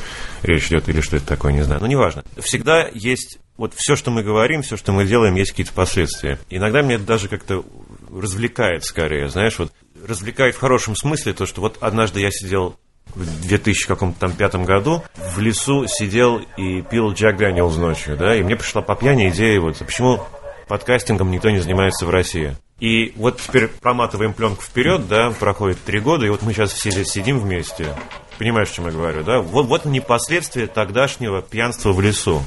речь 0.43 0.67
идет 0.67 0.87
или 0.87 1.01
что 1.01 1.17
это 1.17 1.25
такое, 1.25 1.51
не 1.51 1.63
знаю. 1.63 1.81
Но 1.81 1.87
неважно. 1.87 2.23
Всегда 2.37 2.89
есть 2.93 3.39
вот 3.57 3.73
все, 3.75 3.97
что 3.97 4.11
мы 4.11 4.23
говорим, 4.23 4.61
все, 4.61 4.77
что 4.77 4.93
мы 4.93 5.05
делаем, 5.05 5.35
есть 5.35 5.51
какие-то 5.51 5.73
последствия. 5.73 6.39
Иногда 6.49 6.81
меня 6.81 6.95
это 6.95 7.03
даже 7.03 7.27
как-то 7.27 7.65
развлекает 8.09 8.85
скорее, 8.85 9.27
знаешь, 9.27 9.59
вот 9.59 9.73
развлекает 10.07 10.55
в 10.55 10.59
хорошем 10.59 10.95
смысле 10.95 11.33
то, 11.33 11.45
что 11.45 11.61
вот 11.61 11.77
однажды 11.81 12.19
я 12.21 12.31
сидел 12.31 12.77
в 13.13 13.47
2000 13.47 13.87
каком-то 13.87 14.19
там 14.19 14.33
пятом 14.33 14.65
году 14.65 15.03
в 15.15 15.39
лесу 15.39 15.85
сидел 15.87 16.41
и 16.57 16.81
пил 16.81 17.13
Джек 17.13 17.37
Дэниелс 17.37 17.77
ночью, 17.77 18.17
да, 18.17 18.35
и 18.35 18.43
мне 18.43 18.55
пришла 18.55 18.81
по 18.81 18.95
пьяни 18.95 19.29
идея 19.29 19.59
вот, 19.59 19.77
почему 19.77 20.23
подкастингом 20.67 21.31
никто 21.31 21.49
не 21.49 21.59
занимается 21.59 22.05
в 22.05 22.09
России. 22.09 22.55
И 22.79 23.13
вот 23.15 23.39
теперь 23.39 23.67
проматываем 23.67 24.33
пленку 24.33 24.61
вперед, 24.61 25.07
да, 25.07 25.31
проходит 25.31 25.77
три 25.85 25.99
года, 25.99 26.25
и 26.25 26.29
вот 26.29 26.41
мы 26.41 26.51
сейчас 26.51 26.73
все 26.73 26.91
здесь 26.91 27.07
сидим 27.07 27.39
вместе. 27.39 27.95
Понимаешь, 28.37 28.69
о 28.69 28.73
чем 28.73 28.85
я 28.87 28.91
говорю, 28.91 29.23
да? 29.23 29.39
Вот, 29.39 29.67
вот 29.67 29.85
они 29.85 30.01
последствия 30.01 30.67
тогдашнего 30.67 31.41
пьянства 31.41 31.93
в 31.93 32.01
лесу. 32.01 32.43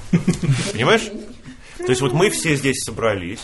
Понимаешь? 0.73 1.09
То 1.79 1.89
есть 1.89 2.03
вот 2.03 2.13
мы 2.13 2.29
все 2.29 2.57
здесь 2.57 2.83
собрались, 2.85 3.41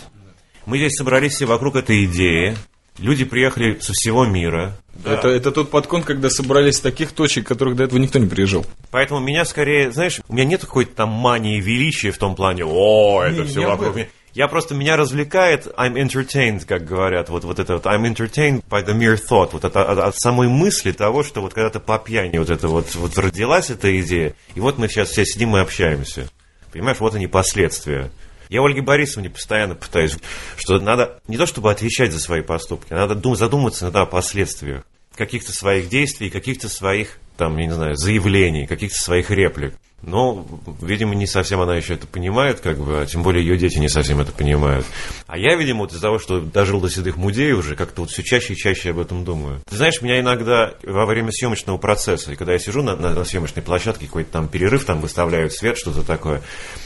мы 0.66 0.76
здесь 0.76 0.96
собрались 0.96 1.34
все 1.34 1.46
вокруг 1.46 1.76
этой 1.76 2.04
идеи, 2.04 2.56
люди 2.98 3.24
приехали 3.24 3.78
со 3.80 3.92
всего 3.92 4.24
мира, 4.24 4.76
Это, 5.04 5.28
это 5.28 5.50
тот 5.50 5.70
подкон, 5.70 6.02
когда 6.02 6.30
собрались 6.30 6.76
с 6.76 6.80
таких 6.80 7.12
точек, 7.12 7.46
которых 7.46 7.76
до 7.76 7.84
этого 7.84 7.98
никто 7.98 8.18
не 8.18 8.26
приезжал. 8.26 8.64
Поэтому 8.90 9.20
меня 9.20 9.44
скорее, 9.44 9.90
знаешь, 9.90 10.20
у 10.28 10.32
меня 10.32 10.44
нет 10.44 10.60
какой-то 10.60 10.94
там 10.94 11.08
мании 11.10 11.60
величия 11.60 12.12
в 12.12 12.18
том 12.18 12.34
плане, 12.36 12.64
о, 12.64 13.22
это 13.22 13.42
Не, 13.42 13.48
все 13.48 13.60
не 13.60 13.66
вокруг 13.66 13.96
меня. 13.96 14.06
Я 14.34 14.48
просто, 14.48 14.74
меня 14.74 14.96
развлекает, 14.96 15.68
I'm 15.76 15.94
entertained, 15.94 16.64
как 16.66 16.84
говорят, 16.84 17.28
вот, 17.28 17.44
вот 17.44 17.60
это 17.60 17.74
вот, 17.74 17.86
I'm 17.86 18.02
entertained 18.02 18.64
by 18.68 18.84
the 18.84 18.92
mere 18.92 19.16
thought, 19.16 19.50
вот 19.52 19.64
это 19.64 19.84
от, 19.84 19.98
от 19.98 20.16
самой 20.16 20.48
мысли 20.48 20.90
того, 20.90 21.22
что 21.22 21.40
вот 21.40 21.54
когда-то 21.54 21.78
по 21.78 21.98
пьяни 21.98 22.38
вот 22.38 22.50
это 22.50 22.66
вот, 22.66 22.96
вот 22.96 23.16
родилась 23.16 23.70
эта 23.70 24.00
идея, 24.00 24.34
и 24.56 24.60
вот 24.60 24.76
мы 24.76 24.88
сейчас 24.88 25.10
все 25.10 25.24
сидим 25.24 25.56
и 25.56 25.60
общаемся. 25.60 26.28
Понимаешь, 26.72 26.98
вот 26.98 27.14
они 27.14 27.28
последствия. 27.28 28.10
Я 28.48 28.62
Ольге 28.62 28.82
Борисовне 28.82 29.30
постоянно 29.30 29.74
пытаюсь, 29.74 30.16
что 30.56 30.78
надо 30.78 31.20
не 31.28 31.36
то 31.36 31.46
чтобы 31.46 31.70
отвечать 31.70 32.12
за 32.12 32.20
свои 32.20 32.42
поступки, 32.42 32.92
надо 32.92 33.14
дум- 33.14 33.36
задуматься 33.36 33.84
иногда 33.84 34.02
о 34.02 34.06
последствиях 34.06 34.84
каких-то 35.14 35.52
своих 35.52 35.88
действий, 35.88 36.30
каких-то 36.30 36.68
своих, 36.68 37.18
там, 37.36 37.56
я 37.58 37.66
не 37.66 37.72
знаю, 37.72 37.96
заявлений, 37.96 38.66
каких-то 38.66 38.98
своих 38.98 39.30
реплик. 39.30 39.74
Но, 40.06 40.46
видимо, 40.82 41.14
не 41.14 41.26
совсем 41.26 41.60
она 41.60 41.76
еще 41.76 41.94
это 41.94 42.06
понимает, 42.06 42.60
как 42.60 42.78
бы, 42.78 43.00
а 43.00 43.06
тем 43.06 43.22
более 43.22 43.42
ее 43.44 43.56
дети 43.56 43.78
не 43.78 43.88
совсем 43.88 44.20
это 44.20 44.32
понимают. 44.32 44.84
А 45.26 45.38
я, 45.38 45.56
видимо, 45.56 45.80
вот 45.80 45.92
из-за 45.92 46.02
того, 46.02 46.18
что 46.18 46.40
дожил 46.40 46.80
до 46.80 46.90
седых 46.90 47.16
мудей 47.16 47.52
уже, 47.52 47.74
как-то 47.74 48.02
вот 48.02 48.10
все 48.10 48.22
чаще 48.22 48.52
и 48.52 48.56
чаще 48.56 48.90
об 48.90 48.98
этом 48.98 49.24
думаю. 49.24 49.60
Ты 49.68 49.76
знаешь, 49.76 50.02
меня 50.02 50.20
иногда 50.20 50.74
во 50.82 51.06
время 51.06 51.30
съемочного 51.32 51.78
процесса, 51.78 52.32
и 52.32 52.36
когда 52.36 52.52
я 52.52 52.58
сижу 52.58 52.82
на, 52.82 52.96
на- 52.96 53.14
на 53.14 53.24
съемочной 53.24 53.62
площадке, 53.62 54.06
какой-то 54.06 54.30
там 54.30 54.48
перерыв, 54.48 54.84
там 54.84 55.00
выставляют 55.00 55.52
свет, 55.54 55.78
что-то 55.78 56.02
такое. 56.02 56.42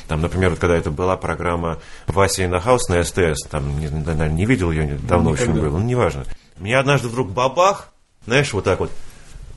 Там, 0.06 0.20
например, 0.20 0.50
вот 0.50 0.58
когда 0.60 0.76
это 0.76 0.90
была 0.90 1.16
программа 1.16 1.80
Вася 2.06 2.46
на 2.46 2.60
хаус 2.60 2.88
на 2.88 3.02
СТС, 3.02 3.46
там, 3.50 3.78
не, 3.80 3.88
наверное, 3.88 4.28
не 4.28 4.44
видел 4.46 4.70
ее, 4.70 4.96
давно 5.02 5.30
очень 5.30 5.46
Никогда. 5.48 5.62
было, 5.68 5.78
ну, 5.78 5.84
неважно. 5.84 6.24
Меня 6.58 6.78
однажды 6.80 7.08
вдруг 7.08 7.30
бабах, 7.30 7.92
знаешь, 8.26 8.52
вот 8.52 8.64
так 8.64 8.78
вот, 8.80 8.90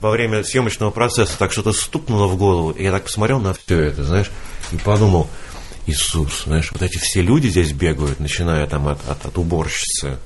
во 0.02 0.10
время 0.10 0.44
съемочного 0.44 0.90
процесса 0.90 1.38
так 1.38 1.52
что-то 1.52 1.72
стукнуло 1.72 2.28
в 2.28 2.36
голову, 2.36 2.72
и 2.72 2.84
я 2.84 2.92
так 2.92 3.04
посмотрел 3.04 3.40
на 3.40 3.54
все 3.54 3.80
это, 3.80 4.04
знаешь, 4.04 4.32
и 4.72 4.78
подумал, 4.78 5.30
Иисус, 5.86 6.44
знаешь, 6.46 6.72
вот 6.72 6.82
эти 6.82 6.98
все 6.98 7.22
люди 7.22 7.48
здесь 7.48 7.72
бегают, 7.72 8.20
начиная 8.20 8.66
там 8.68 8.88
от, 8.88 9.00
от, 9.08 9.26
от 9.26 9.38
уборщицы, 9.38 10.18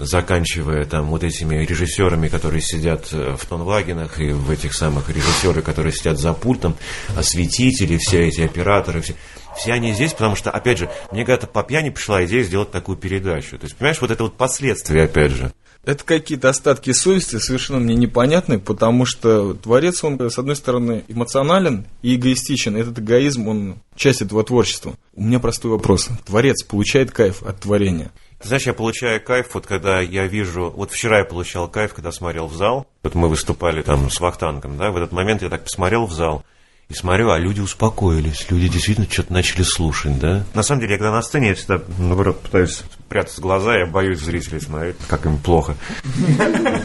заканчивая 0.00 0.84
там 0.84 1.06
вот 1.06 1.24
этими 1.24 1.64
режиссерами, 1.64 2.28
которые 2.28 2.62
сидят 2.62 3.08
э, 3.12 3.36
в 3.38 3.46
тонвагенах, 3.46 4.20
и 4.20 4.30
в 4.30 4.50
этих 4.50 4.74
самых 4.74 5.08
режиссеры, 5.08 5.62
которые 5.62 5.92
сидят 5.92 6.18
за 6.18 6.32
пультом, 6.32 6.76
осветители, 7.16 7.98
все 7.98 8.26
эти 8.26 8.40
операторы, 8.40 9.02
все, 9.02 9.14
все 9.56 9.72
они 9.72 9.92
здесь, 9.92 10.12
потому 10.12 10.36
что, 10.36 10.50
опять 10.50 10.78
же, 10.78 10.90
мне 11.10 11.24
когда-то 11.24 11.46
по 11.46 11.62
пьяни 11.62 11.90
пришла 11.90 12.24
идея 12.24 12.42
сделать 12.42 12.70
такую 12.70 12.96
передачу. 12.96 13.58
То 13.58 13.64
есть, 13.64 13.76
понимаешь, 13.76 14.00
вот 14.00 14.10
это 14.10 14.24
вот 14.24 14.36
последствия, 14.36 15.04
опять 15.04 15.32
же. 15.32 15.52
Это 15.84 16.02
какие-то 16.04 16.48
остатки 16.48 16.92
совести 16.92 17.38
совершенно 17.38 17.78
мне 17.78 17.94
непонятны, 17.94 18.58
потому 18.58 19.04
что 19.04 19.54
творец, 19.54 20.02
он, 20.02 20.18
с 20.18 20.38
одной 20.38 20.56
стороны, 20.56 21.04
эмоционален 21.08 21.86
и 22.02 22.16
эгоистичен. 22.16 22.76
Этот 22.76 22.98
эгоизм, 22.98 23.48
он 23.48 23.76
часть 23.94 24.22
этого 24.22 24.42
творчества. 24.44 24.94
У 25.14 25.22
меня 25.22 25.40
простой 25.40 25.70
вопрос. 25.70 26.08
Творец 26.24 26.62
получает 26.62 27.10
кайф 27.10 27.42
от 27.42 27.60
творения? 27.60 28.10
Ты 28.40 28.48
знаешь, 28.48 28.66
я 28.66 28.74
получаю 28.74 29.22
кайф, 29.22 29.54
вот 29.54 29.66
когда 29.66 30.00
я 30.00 30.26
вижу... 30.26 30.72
Вот 30.74 30.90
вчера 30.90 31.18
я 31.18 31.24
получал 31.24 31.68
кайф, 31.68 31.94
когда 31.94 32.12
смотрел 32.12 32.46
в 32.46 32.54
зал. 32.54 32.86
Вот 33.02 33.14
мы 33.14 33.28
выступали 33.28 33.82
там 33.82 34.10
с 34.10 34.20
Вахтангом, 34.20 34.76
да, 34.76 34.90
в 34.90 34.96
этот 34.96 35.12
момент 35.12 35.42
я 35.42 35.50
так 35.50 35.64
посмотрел 35.64 36.06
в 36.06 36.12
зал, 36.12 36.44
и 36.88 36.94
смотрю, 36.94 37.30
а 37.30 37.38
люди 37.38 37.60
успокоились, 37.60 38.46
люди 38.50 38.68
действительно 38.68 39.06
что-то 39.10 39.32
начали 39.32 39.62
слушать, 39.62 40.18
да. 40.18 40.44
На 40.54 40.62
самом 40.62 40.80
деле, 40.80 40.92
я 40.92 40.98
когда 40.98 41.12
на 41.12 41.22
сцене, 41.22 41.48
я 41.48 41.54
всегда, 41.54 41.80
наоборот, 41.98 42.42
пытаюсь 42.42 42.82
прятать 43.08 43.38
глаза, 43.38 43.76
я 43.76 43.86
боюсь 43.86 44.20
зрителей 44.20 44.60
смотреть, 44.60 44.96
как 45.08 45.24
им 45.26 45.38
плохо, 45.38 45.76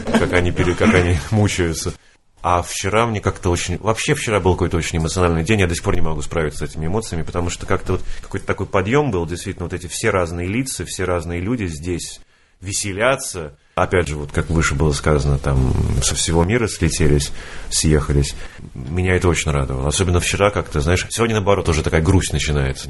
как 0.06 0.32
они, 0.32 0.52
как 0.52 0.94
они 0.94 1.18
мучаются. 1.30 1.92
А 2.42 2.62
вчера 2.62 3.06
мне 3.06 3.20
как-то 3.20 3.50
очень... 3.50 3.76
Вообще 3.78 4.14
вчера 4.14 4.40
был 4.40 4.54
какой-то 4.54 4.78
очень 4.78 4.98
эмоциональный 4.98 5.44
день, 5.44 5.60
я 5.60 5.66
до 5.66 5.74
сих 5.74 5.84
пор 5.84 5.94
не 5.94 6.00
могу 6.00 6.22
справиться 6.22 6.66
с 6.66 6.70
этими 6.70 6.86
эмоциями, 6.86 7.22
потому 7.22 7.50
что 7.50 7.66
как-то 7.66 7.92
вот 7.92 8.02
какой-то 8.22 8.46
такой 8.46 8.66
подъем 8.66 9.10
был, 9.10 9.26
действительно, 9.26 9.66
вот 9.66 9.74
эти 9.74 9.88
все 9.88 10.08
разные 10.08 10.48
лица, 10.48 10.86
все 10.86 11.04
разные 11.04 11.40
люди 11.40 11.66
здесь 11.66 12.20
веселятся, 12.62 13.58
опять 13.82 14.08
же, 14.08 14.16
вот 14.16 14.30
как 14.32 14.50
выше 14.50 14.74
было 14.74 14.92
сказано, 14.92 15.38
там 15.38 15.72
со 16.02 16.14
всего 16.14 16.44
мира 16.44 16.66
слетелись, 16.66 17.32
съехались. 17.70 18.34
Меня 18.74 19.16
это 19.16 19.28
очень 19.28 19.50
радовало. 19.50 19.88
Особенно 19.88 20.20
вчера 20.20 20.50
как-то, 20.50 20.80
знаешь, 20.80 21.06
сегодня, 21.10 21.36
наоборот, 21.36 21.68
уже 21.68 21.82
такая 21.82 22.02
грусть 22.02 22.32
начинается. 22.32 22.88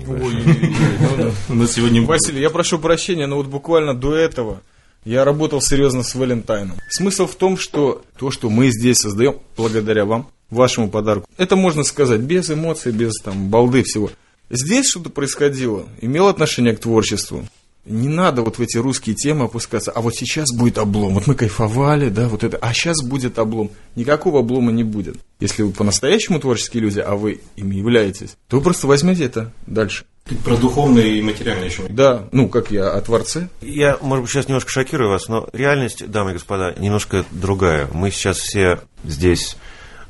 На 1.48 1.66
сегодня 1.66 2.02
Василий, 2.02 2.40
я 2.40 2.50
прошу 2.50 2.78
прощения, 2.78 3.26
но 3.26 3.36
вот 3.36 3.46
буквально 3.46 3.94
до 3.94 4.14
этого 4.14 4.62
я 5.04 5.24
работал 5.24 5.62
серьезно 5.62 6.02
с 6.02 6.14
Валентайном. 6.14 6.76
Смысл 6.88 7.26
в 7.26 7.34
том, 7.34 7.56
что 7.56 8.02
то, 8.18 8.30
что 8.30 8.50
мы 8.50 8.70
здесь 8.70 8.98
создаем, 8.98 9.36
благодаря 9.56 10.04
вам, 10.04 10.28
вашему 10.50 10.90
подарку, 10.90 11.26
это 11.38 11.56
можно 11.56 11.84
сказать 11.84 12.20
без 12.20 12.50
эмоций, 12.50 12.92
без 12.92 13.14
там 13.22 13.48
балды 13.48 13.82
всего. 13.82 14.10
Здесь 14.50 14.88
что-то 14.88 15.10
происходило, 15.10 15.86
имело 16.00 16.28
отношение 16.28 16.74
к 16.74 16.80
творчеству. 16.80 17.46
Не 17.84 18.08
надо 18.08 18.42
вот 18.42 18.58
в 18.58 18.60
эти 18.60 18.76
русские 18.76 19.14
темы 19.14 19.46
опускаться. 19.46 19.90
А 19.90 20.00
вот 20.00 20.14
сейчас 20.14 20.52
будет 20.52 20.78
облом. 20.78 21.14
Вот 21.14 21.26
мы 21.26 21.34
кайфовали, 21.34 22.08
да, 22.10 22.28
вот 22.28 22.44
это. 22.44 22.56
А 22.58 22.74
сейчас 22.74 23.02
будет 23.02 23.38
облом. 23.38 23.70
Никакого 23.96 24.40
облома 24.40 24.70
не 24.70 24.84
будет. 24.84 25.16
Если 25.40 25.62
вы 25.62 25.72
по-настоящему 25.72 26.38
творческие 26.40 26.82
люди, 26.82 27.00
а 27.00 27.16
вы 27.16 27.40
ими 27.56 27.76
являетесь, 27.76 28.36
то 28.48 28.58
вы 28.58 28.62
просто 28.62 28.86
возьмете 28.86 29.24
это 29.24 29.52
дальше. 29.66 30.04
Ты 30.24 30.36
про 30.36 30.56
духовное 30.56 31.06
и 31.06 31.22
материальное 31.22 31.68
еще. 31.68 31.84
Да, 31.88 32.28
ну, 32.32 32.48
как 32.48 32.70
я 32.70 32.90
о 32.90 33.00
Творце. 33.00 33.48
Я, 33.62 33.98
может 34.02 34.24
быть, 34.24 34.30
сейчас 34.30 34.46
немножко 34.46 34.70
шокирую 34.70 35.10
вас, 35.10 35.28
но 35.28 35.48
реальность, 35.52 36.06
дамы 36.08 36.30
и 36.30 36.34
господа, 36.34 36.74
немножко 36.78 37.24
другая. 37.30 37.88
Мы 37.92 38.10
сейчас 38.10 38.38
все 38.38 38.80
здесь 39.02 39.56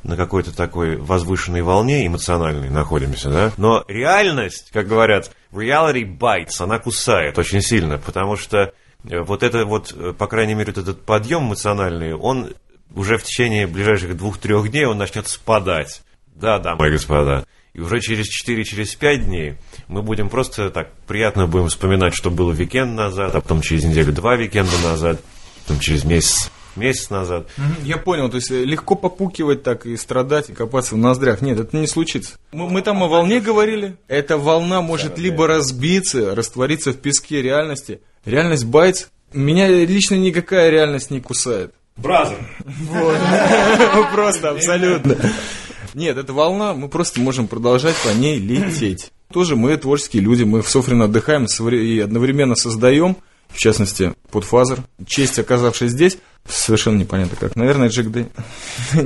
на 0.03 0.17
какой-то 0.17 0.55
такой 0.55 0.97
возвышенной 0.97 1.61
волне 1.61 2.05
эмоциональной 2.05 2.69
находимся, 2.69 3.29
да? 3.29 3.51
Но 3.57 3.83
реальность, 3.87 4.69
как 4.71 4.87
говорят, 4.87 5.31
reality 5.51 6.03
bites, 6.03 6.61
она 6.61 6.79
кусает 6.79 7.37
очень 7.37 7.61
сильно, 7.61 7.97
потому 7.97 8.35
что 8.37 8.73
э, 9.03 9.19
вот 9.21 9.43
это 9.43 9.65
вот, 9.65 9.93
э, 9.95 10.13
по 10.17 10.27
крайней 10.27 10.53
мере, 10.53 10.73
вот 10.73 10.81
этот 10.81 11.03
подъем 11.03 11.47
эмоциональный, 11.47 12.13
он 12.13 12.53
уже 12.95 13.17
в 13.17 13.23
течение 13.23 13.67
ближайших 13.67 14.17
двух-трех 14.17 14.69
дней 14.69 14.85
он 14.85 14.97
начнет 14.97 15.27
спадать. 15.27 16.01
Да, 16.35 16.59
дамы 16.59 16.87
и 16.87 16.91
господа. 16.91 17.45
И 17.73 17.79
уже 17.79 18.01
через 18.01 18.27
4-5 18.27 18.63
через 18.63 18.97
дней 19.25 19.55
мы 19.87 20.01
будем 20.01 20.29
просто 20.29 20.69
так 20.71 20.91
приятно 21.07 21.47
будем 21.47 21.67
вспоминать, 21.67 22.13
что 22.13 22.29
было 22.29 22.51
викенд 22.51 22.95
назад, 22.95 23.33
а 23.33 23.41
потом 23.41 23.61
через 23.61 23.85
неделю 23.85 24.11
два 24.11 24.35
викенда 24.35 24.77
назад, 24.83 25.21
потом 25.63 25.79
через 25.79 26.03
месяц 26.03 26.51
месяц 26.75 27.09
назад. 27.09 27.47
Я 27.83 27.97
понял, 27.97 28.29
то 28.29 28.35
есть 28.35 28.51
э, 28.51 28.63
легко 28.63 28.95
попукивать 28.95 29.63
так 29.63 29.85
и 29.85 29.97
страдать, 29.97 30.49
и 30.49 30.53
копаться 30.53 30.95
в 30.95 30.97
ноздрях. 30.97 31.41
Нет, 31.41 31.59
это 31.59 31.77
не 31.77 31.87
случится. 31.87 32.37
Мы, 32.51 32.69
мы 32.69 32.81
там 32.81 33.03
о 33.03 33.07
волне 33.07 33.39
говорили. 33.39 33.97
Эта 34.07 34.37
волна 34.37 34.81
может 34.81 35.17
либо 35.17 35.47
разбиться, 35.47 36.35
раствориться 36.35 36.91
в 36.91 36.97
песке 36.97 37.41
реальности. 37.41 38.01
Реальность 38.25 38.65
bites. 38.65 39.07
Меня 39.33 39.67
лично 39.67 40.15
никакая 40.15 40.69
реальность 40.69 41.09
не 41.09 41.21
кусает. 41.21 41.73
Бразер! 41.95 42.37
Просто, 44.13 44.51
абсолютно. 44.51 45.17
Нет, 45.93 46.17
это 46.17 46.33
волна, 46.33 46.73
мы 46.73 46.87
просто 46.87 47.19
можем 47.19 47.47
продолжать 47.47 47.95
по 47.97 48.09
ней 48.09 48.39
лететь. 48.39 49.11
Тоже 49.31 49.55
мы 49.55 49.75
творческие 49.77 50.23
люди, 50.23 50.43
мы 50.43 50.61
в 50.61 50.69
Софрино 50.69 51.05
отдыхаем 51.05 51.45
и 51.45 51.99
одновременно 51.99 52.55
создаем, 52.55 53.17
в 53.49 53.57
частности, 53.57 54.13
подфазер. 54.31 54.83
Честь, 55.05 55.39
оказавшись 55.39 55.91
здесь, 55.91 56.17
совершенно 56.47 56.97
непонятно 56.97 57.37
как. 57.37 57.55
Наверное, 57.55 57.89
Джек 57.89 58.07
Дэ... 58.07 58.25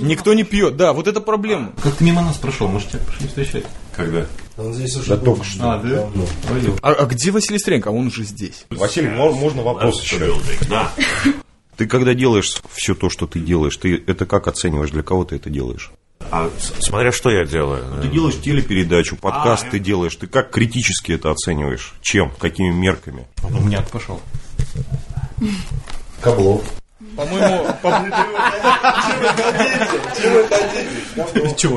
Никто 0.00 0.34
не 0.34 0.44
пьет, 0.44 0.76
да, 0.76 0.92
вот 0.92 1.06
это 1.06 1.20
проблема. 1.20 1.72
Как 1.82 1.94
ты 1.94 2.04
мимо 2.04 2.22
нас 2.22 2.36
прошел, 2.36 2.68
может, 2.68 2.90
тебя 2.90 3.00
пошли 3.00 3.28
встречать? 3.28 3.64
Когда? 3.94 4.26
Да 4.56 5.16
только 5.16 5.44
что. 5.44 5.72
А, 5.72 5.78
да? 5.78 6.08
Пойдем. 6.48 6.76
А, 6.82 6.92
а 6.92 7.06
где 7.06 7.30
Василий 7.30 7.58
Стренко? 7.58 7.90
А 7.90 7.92
он 7.92 8.08
уже 8.08 8.24
здесь. 8.24 8.66
Василий, 8.70 9.08
мо- 9.08 9.32
можно 9.32 9.62
вопрос 9.62 10.02
еще? 10.02 10.34
Да. 10.68 10.90
Ты 11.76 11.86
когда 11.86 12.12
делаешь 12.14 12.60
все 12.72 12.96
то, 12.96 13.08
что 13.08 13.28
ты 13.28 13.38
делаешь, 13.38 13.76
ты 13.76 14.02
это 14.04 14.26
как 14.26 14.48
оцениваешь? 14.48 14.90
Для 14.90 15.04
кого 15.04 15.24
ты 15.24 15.36
это 15.36 15.48
делаешь? 15.48 15.92
А 16.32 16.50
смотря 16.80 17.12
что 17.12 17.30
я 17.30 17.44
делаю. 17.44 18.02
Ты 18.02 18.08
делаешь 18.08 18.34
телепередачу, 18.42 19.14
подкаст 19.14 19.66
А, 19.68 19.70
ты 19.70 19.78
делаешь. 19.78 20.16
Ты 20.16 20.26
как 20.26 20.50
критически 20.50 21.12
это 21.12 21.30
оцениваешь? 21.30 21.94
Чем? 22.02 22.32
Какими 22.36 22.70
мерками? 22.72 23.28
У 23.44 23.62
меня 23.62 23.82
пошел. 23.82 24.20
Каблов. 26.20 26.62
По-моему, 27.14 27.66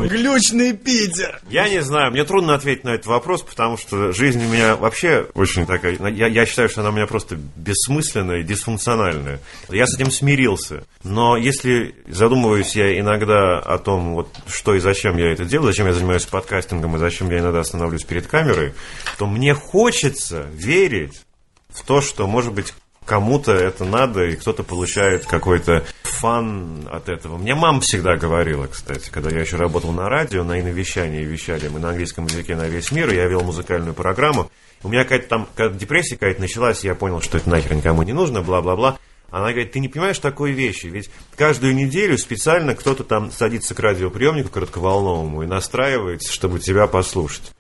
глючный 0.08 0.74
Питер. 0.74 1.42
Я 1.50 1.70
не 1.70 1.82
знаю, 1.82 2.12
мне 2.12 2.24
трудно 2.24 2.56
ответить 2.56 2.84
на 2.84 2.90
этот 2.90 3.06
вопрос, 3.06 3.44
потому 3.44 3.78
что 3.78 4.12
жизнь 4.14 4.44
у 4.44 4.50
меня 4.50 4.76
вообще 4.76 5.28
очень 5.36 5.66
такая... 5.68 5.96
Я, 6.10 6.28
я 6.28 6.46
считаю, 6.46 6.70
что 6.70 6.82
она 6.82 6.90
у 6.90 6.94
меня 6.94 7.06
просто 7.06 7.38
бессмысленная 7.56 8.40
и 8.40 8.44
дисфункциональная. 8.44 9.40
Я 9.70 9.86
с 9.86 9.96
этим 9.96 10.10
смирился. 10.10 10.84
Но 11.04 11.38
если 11.38 11.96
задумываюсь 12.08 12.76
я 12.76 13.00
иногда 13.00 13.60
о 13.60 13.78
том, 13.78 14.14
вот, 14.16 14.30
что 14.48 14.74
и 14.74 14.80
зачем 14.80 15.18
я 15.18 15.32
это 15.32 15.46
делаю, 15.46 15.72
зачем 15.72 15.86
я 15.88 15.94
занимаюсь 15.94 16.26
подкастингом 16.26 16.96
и 16.96 17.00
зачем 17.00 17.30
я 17.30 17.40
иногда 17.40 17.60
останавливаюсь 17.60 18.06
перед 18.06 18.26
камерой, 18.26 18.74
то 19.20 19.28
мне 19.28 19.54
хочется 19.54 20.48
верить 20.54 21.22
в 21.70 21.84
то, 21.84 22.02
что, 22.02 22.28
может 22.28 22.54
быть, 22.54 22.74
кому-то 23.12 23.52
это 23.52 23.84
надо, 23.84 24.24
и 24.24 24.38
кто-то 24.38 24.64
получает 24.64 25.26
какой-то 25.26 25.84
фан 26.04 26.88
от 26.90 27.10
этого. 27.10 27.38
Мне 27.38 27.56
мама 27.56 27.82
всегда 27.82 28.16
говорила, 28.16 28.68
кстати, 28.68 29.10
когда 29.10 29.30
я 29.30 29.42
еще 29.42 29.58
работал 29.58 29.92
на 29.92 30.08
радио, 30.08 30.46
на 30.46 30.62
иновещании, 30.62 31.26
вещали 31.26 31.68
мы 31.68 31.82
на 31.82 31.90
английском 31.90 32.28
языке 32.28 32.56
на 32.56 32.70
весь 32.70 32.90
мир, 32.94 33.12
и 33.12 33.18
я 33.18 33.26
вел 33.26 33.42
музыкальную 33.42 33.94
программу. 33.94 34.50
У 34.82 34.88
меня 34.88 35.04
какая-то 35.04 35.28
там, 35.28 35.50
когда 35.56 35.78
депрессия 35.78 36.16
какая-то 36.16 36.40
началась, 36.40 36.86
я 36.86 36.96
понял, 36.96 37.20
что 37.20 37.36
это 37.36 37.50
нахер 37.50 37.74
никому 37.74 38.02
не 38.04 38.14
нужно, 38.14 38.42
бла-бла-бла. 38.42 38.98
Она 39.30 39.48
говорит, 39.52 39.74
ты 39.74 39.82
не 39.82 39.90
понимаешь 39.90 40.20
такой 40.20 40.54
вещи, 40.54 40.86
ведь 40.86 41.10
каждую 41.36 41.76
неделю 41.76 42.18
специально 42.18 42.76
кто-то 42.76 43.04
там 43.04 43.30
садится 43.30 43.76
к 43.76 43.80
радиоприемнику 43.82 44.52
коротковолновому 44.52 45.44
и 45.44 45.48
настраивается, 45.48 46.32
чтобы 46.32 46.60
тебя 46.60 46.88
послушать. 46.88 47.52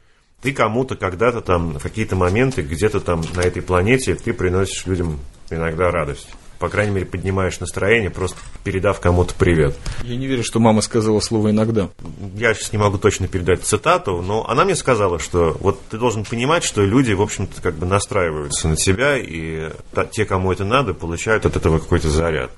Ты 0.41 0.53
кому-то 0.53 0.95
когда-то 0.95 1.41
там, 1.41 1.77
в 1.77 1.83
какие-то 1.83 2.15
моменты, 2.15 2.61
где-то 2.61 3.01
там 3.01 3.21
на 3.35 3.41
этой 3.41 3.61
планете, 3.61 4.15
ты 4.15 4.31
приносишь 4.31 4.85
людям 4.85 5.19
иногда 5.55 5.91
радость. 5.91 6.29
По 6.59 6.69
крайней 6.69 6.93
мере, 6.93 7.07
поднимаешь 7.07 7.59
настроение, 7.59 8.11
просто 8.11 8.37
передав 8.63 8.99
кому-то 8.99 9.33
привет. 9.33 9.75
Я 10.03 10.15
не 10.15 10.27
верю, 10.27 10.43
что 10.43 10.59
мама 10.59 10.81
сказала 10.81 11.19
слово 11.19 11.49
«иногда». 11.49 11.89
Я 12.35 12.53
сейчас 12.53 12.71
не 12.71 12.77
могу 12.77 12.99
точно 12.99 13.27
передать 13.27 13.63
цитату, 13.63 14.21
но 14.21 14.47
она 14.47 14.63
мне 14.63 14.75
сказала, 14.75 15.17
что 15.17 15.57
вот 15.59 15.81
ты 15.89 15.97
должен 15.97 16.23
понимать, 16.23 16.63
что 16.63 16.83
люди, 16.83 17.13
в 17.13 17.21
общем-то, 17.23 17.63
как 17.63 17.73
бы 17.73 17.87
настраиваются 17.87 18.67
на 18.67 18.75
тебя, 18.75 19.17
и 19.17 19.71
те, 20.11 20.25
кому 20.25 20.51
это 20.51 20.63
надо, 20.63 20.93
получают 20.93 21.47
от 21.47 21.55
этого 21.55 21.79
какой-то 21.79 22.09
заряд. 22.09 22.51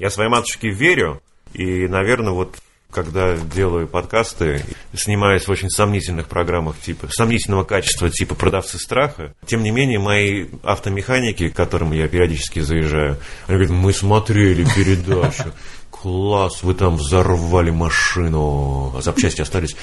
Я 0.00 0.10
своей 0.10 0.28
матушке 0.28 0.70
верю, 0.70 1.22
и, 1.52 1.86
наверное, 1.86 2.32
вот 2.32 2.56
когда 2.90 3.36
делаю 3.36 3.88
подкасты, 3.88 4.62
снимаюсь 4.94 5.46
в 5.46 5.50
очень 5.50 5.70
сомнительных 5.70 6.28
программах 6.28 6.78
типа 6.78 7.08
сомнительного 7.10 7.64
качества 7.64 8.10
типа 8.10 8.34
продавцы 8.34 8.78
страха. 8.78 9.34
Тем 9.46 9.62
не 9.62 9.70
менее, 9.70 9.98
мои 9.98 10.46
автомеханики, 10.62 11.48
к 11.48 11.56
которым 11.56 11.92
я 11.92 12.08
периодически 12.08 12.60
заезжаю, 12.60 13.18
они 13.46 13.58
говорят, 13.58 13.70
мы 13.70 13.92
смотрели 13.92 14.64
передачу. 14.74 15.52
Класс, 16.06 16.62
вы 16.62 16.74
там 16.74 16.98
взорвали 16.98 17.70
машину, 17.70 18.92
а 18.96 19.02
запчасти 19.02 19.40
остались. 19.40 19.74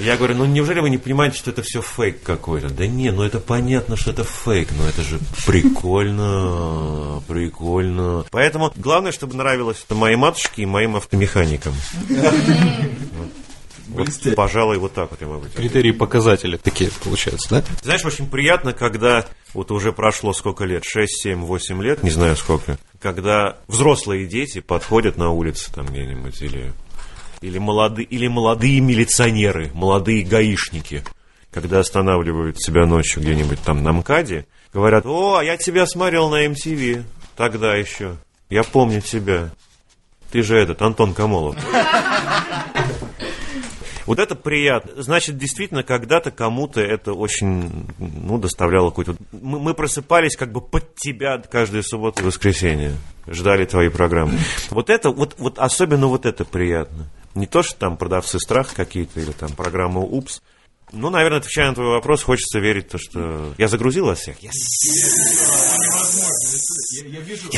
Я 0.00 0.16
говорю, 0.16 0.36
ну 0.36 0.46
неужели 0.46 0.80
вы 0.80 0.88
не 0.88 0.96
понимаете, 0.96 1.36
что 1.36 1.50
это 1.50 1.60
все 1.60 1.82
фейк 1.82 2.22
какой-то? 2.22 2.70
Да 2.70 2.86
не, 2.86 3.10
ну 3.10 3.22
это 3.22 3.38
понятно, 3.38 3.98
что 3.98 4.12
это 4.12 4.24
фейк, 4.24 4.70
но 4.78 4.88
это 4.88 5.02
же 5.02 5.18
прикольно, 5.44 7.22
прикольно. 7.28 8.24
Поэтому 8.30 8.72
главное, 8.76 9.12
чтобы 9.12 9.34
нравилось 9.34 9.84
это 9.84 9.94
моей 9.94 10.16
матушке 10.16 10.62
и 10.62 10.66
моим 10.66 10.96
автомеханикам. 10.96 11.74
Вот, 13.94 14.34
пожалуй, 14.34 14.78
вот 14.78 14.92
так 14.92 15.10
вот 15.10 15.20
я 15.20 15.26
могу. 15.26 15.46
Критерии 15.54 15.92
показатели 15.92 16.56
такие 16.56 16.90
получаются, 17.02 17.48
да? 17.50 17.64
знаешь, 17.82 18.04
очень 18.04 18.28
приятно, 18.28 18.72
когда 18.72 19.24
вот 19.54 19.70
уже 19.70 19.92
прошло 19.92 20.32
сколько 20.32 20.64
лет, 20.64 20.84
6, 20.84 21.22
7, 21.22 21.44
8 21.44 21.82
лет, 21.82 22.02
не 22.02 22.10
знаю 22.10 22.36
сколько, 22.36 22.78
когда 23.00 23.56
взрослые 23.68 24.26
дети 24.26 24.60
подходят 24.60 25.16
на 25.16 25.30
улице 25.30 25.72
там 25.72 25.86
где-нибудь 25.86 26.42
или, 26.42 26.72
или, 27.40 27.58
молодые, 27.58 28.06
или 28.06 28.26
молодые 28.26 28.80
милиционеры, 28.80 29.70
молодые 29.74 30.24
гаишники, 30.24 31.04
когда 31.52 31.78
останавливают 31.78 32.60
себя 32.60 32.84
ночью 32.84 33.22
где-нибудь 33.22 33.60
там 33.62 33.82
на 33.82 33.92
МКАДе, 33.92 34.46
говорят, 34.72 35.06
о, 35.06 35.36
а 35.36 35.44
я 35.44 35.56
тебя 35.56 35.86
смотрел 35.86 36.28
на 36.28 36.44
MTV 36.46 37.04
тогда 37.36 37.74
еще, 37.76 38.16
я 38.50 38.64
помню 38.64 39.00
тебя. 39.00 39.50
Ты 40.30 40.42
же 40.42 40.56
этот, 40.56 40.82
Антон 40.82 41.14
Камолов. 41.14 41.56
Вот 44.06 44.18
это 44.18 44.34
приятно. 44.34 45.02
Значит, 45.02 45.38
действительно, 45.38 45.82
когда-то 45.82 46.30
кому-то 46.30 46.80
это 46.80 47.12
очень, 47.12 47.86
ну, 47.98 48.38
доставляло 48.38 48.90
какой-то... 48.90 49.16
Мы, 49.32 49.58
мы 49.58 49.74
просыпались 49.74 50.36
как 50.36 50.52
бы 50.52 50.60
под 50.60 50.94
тебя 50.96 51.38
каждую 51.38 51.82
субботу 51.82 52.22
и 52.22 52.26
воскресенье. 52.26 52.92
Ждали 53.26 53.64
твои 53.64 53.88
программы. 53.88 54.38
Вот 54.70 54.90
это, 54.90 55.10
вот, 55.10 55.36
вот 55.38 55.58
особенно 55.58 56.06
вот 56.08 56.26
это 56.26 56.44
приятно. 56.44 57.08
Не 57.34 57.46
то, 57.46 57.62
что 57.62 57.76
там 57.76 57.96
продавцы 57.96 58.38
страх 58.38 58.74
какие-то 58.74 59.20
или 59.20 59.32
там 59.32 59.50
программа 59.52 60.00
УПС. 60.00 60.42
Ну, 60.92 61.10
наверное, 61.10 61.38
отвечая 61.38 61.68
на 61.70 61.74
твой 61.74 61.88
вопрос, 61.88 62.22
хочется 62.22 62.60
верить 62.60 62.88
в 62.88 62.90
то, 62.92 62.98
что 62.98 63.54
я 63.58 63.68
загрузил 63.68 64.06
вас 64.06 64.20
всех. 64.20 64.36
Yes. 64.40 64.52
Вижу... 67.02 67.48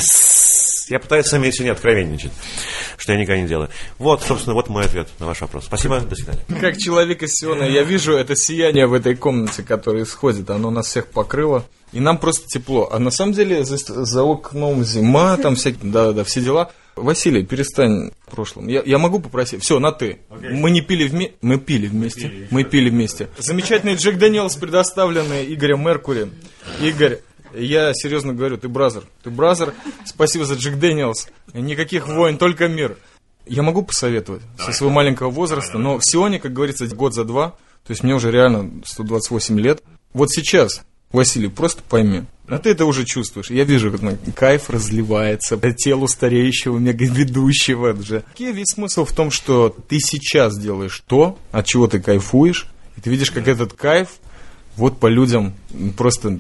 Я 0.89 1.01
пытаюсь 1.01 1.27
сами 1.27 1.53
не 1.63 1.69
откровенничать, 1.69 2.33
что 2.97 3.13
я 3.13 3.19
никогда 3.19 3.41
не 3.41 3.49
делаю. 3.49 3.69
Вот, 3.99 4.23
собственно, 4.23 4.55
вот 4.55 4.69
мой 4.69 4.85
ответ 4.85 5.09
на 5.19 5.27
ваш 5.27 5.41
вопрос. 5.41 5.65
Спасибо, 5.65 6.01
до 6.01 6.15
свидания. 6.15 6.41
Как 6.61 6.77
человек 6.77 7.23
из 7.23 7.31
Сиона, 7.33 7.65
я 7.65 7.83
вижу 7.83 8.13
это 8.13 8.37
сияние 8.37 8.87
в 8.87 8.93
этой 8.93 9.17
комнате, 9.17 9.63
которое 9.63 10.05
исходит. 10.05 10.49
Оно 10.51 10.71
нас 10.71 10.87
всех 10.87 11.07
покрыло. 11.09 11.65
И 11.93 12.01
нам 12.01 12.19
просто 12.19 12.47
тепло. 12.47 12.89
А 12.93 12.99
на 12.99 13.11
самом 13.11 13.33
деле 13.33 13.65
за, 13.65 13.77
за 13.79 14.23
окном 14.23 14.85
зима, 14.85 15.37
там 15.37 15.57
всякие, 15.57 15.91
да-да, 15.91 16.25
все 16.25 16.41
дела. 16.41 16.71
Василий, 16.97 17.45
перестань 17.45 18.11
в 18.27 18.31
прошлом. 18.31 18.69
Я, 18.69 18.83
я 18.85 18.99
могу 18.99 19.21
попросить? 19.21 19.63
Все, 19.63 19.79
на 19.79 19.93
ты. 19.93 20.19
Мы 20.31 20.71
не 20.71 20.81
пили 20.81 21.07
вместе. 21.07 21.37
Мы 21.43 21.59
пили 21.59 21.89
вместе. 21.89 22.49
Мы 22.51 22.65
пили 22.65 22.91
вместе. 22.91 23.29
Замечательный 23.39 23.97
Джек 23.97 24.17
Дэниелс, 24.17 24.57
предоставленный 24.57 25.53
Игорем 25.53 25.85
Меркури. 25.85 26.31
Игорь, 26.81 27.19
я 27.65 27.93
серьезно 27.95 28.33
говорю, 28.33 28.59
ты 28.59 28.69
brother. 28.69 29.05
Ты 29.23 29.31
brother. 29.31 29.75
Спасибо 30.05 30.45
за 30.45 30.55
Джек 30.55 30.77
Дэниелс. 30.77 31.29
Никаких 31.55 32.09
войн, 32.09 32.39
только 32.39 32.69
мир. 32.69 32.97
Я 33.47 33.63
могу 33.63 33.83
посоветовать 33.83 34.43
со 34.59 34.73
своего 34.73 34.93
маленького 34.93 35.31
возраста, 35.31 35.79
но 35.79 35.99
в 35.99 36.03
Сионе, 36.05 36.41
как 36.41 36.53
говорится, 36.53 36.87
год 36.89 37.15
за 37.15 37.25
два. 37.25 37.51
То 37.87 37.93
есть 37.93 38.03
мне 38.03 38.15
уже 38.15 38.31
реально 38.31 38.83
128 38.85 39.61
лет. 39.61 39.83
Вот 40.13 40.31
сейчас, 40.31 40.83
Василий, 41.13 41.49
просто 41.49 41.83
пойми. 41.89 42.25
А 42.49 42.59
ты 42.59 42.71
это 42.71 42.85
уже 42.85 43.05
чувствуешь. 43.05 43.51
Я 43.51 43.65
вижу, 43.65 43.91
как 43.91 44.03
ну, 44.03 44.17
кайф 44.35 44.71
разливается 44.71 45.57
по 45.57 45.73
телу 45.73 46.07
стареющего 46.09 46.79
мегаведущего. 46.79 47.93
Уже. 47.93 48.25
Весь 48.39 48.73
смысл 48.75 49.05
в 49.05 49.13
том, 49.13 49.31
что 49.31 49.69
ты 49.89 49.99
сейчас 49.99 50.59
делаешь 50.59 51.03
то, 51.07 51.39
от 51.53 51.67
чего 51.67 51.89
ты 51.89 52.01
кайфуешь, 52.01 52.67
и 52.97 53.01
ты 53.01 53.11
видишь, 53.11 53.31
как 53.31 53.49
этот 53.49 53.73
кайф 53.73 54.11
вот 54.77 54.99
по 54.99 55.07
людям 55.07 55.55
просто... 55.97 56.39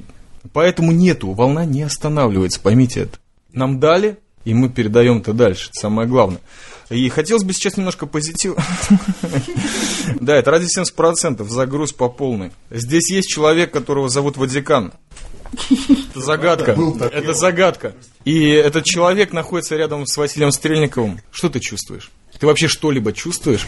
Поэтому 0.52 0.92
нету, 0.92 1.32
волна 1.32 1.64
не 1.64 1.82
останавливается, 1.82 2.60
поймите 2.60 3.00
это. 3.00 3.18
Нам 3.52 3.80
дали, 3.80 4.18
и 4.44 4.54
мы 4.54 4.68
передаем 4.68 5.18
это 5.18 5.32
дальше, 5.32 5.70
это 5.70 5.80
самое 5.80 6.08
главное. 6.08 6.40
И 6.88 7.08
хотелось 7.08 7.42
бы 7.42 7.52
сейчас 7.52 7.76
немножко 7.76 8.06
позитива. 8.06 8.56
Да, 10.20 10.36
это 10.36 10.52
ради 10.52 10.66
70%, 10.66 11.46
загруз 11.48 11.92
по 11.92 12.08
полной. 12.08 12.52
Здесь 12.70 13.10
есть 13.10 13.28
человек, 13.28 13.72
которого 13.72 14.08
зовут 14.08 14.36
Ватикан. 14.36 14.92
Это 15.68 16.20
загадка. 16.20 16.76
Это 17.12 17.34
загадка. 17.34 17.94
И 18.24 18.48
этот 18.50 18.84
человек 18.84 19.32
находится 19.32 19.76
рядом 19.76 20.06
с 20.06 20.16
Василием 20.16 20.52
Стрельниковым. 20.52 21.20
Что 21.30 21.48
ты 21.48 21.60
чувствуешь? 21.60 22.10
Ты 22.38 22.46
вообще 22.46 22.68
что-либо 22.68 23.12
чувствуешь? 23.12 23.66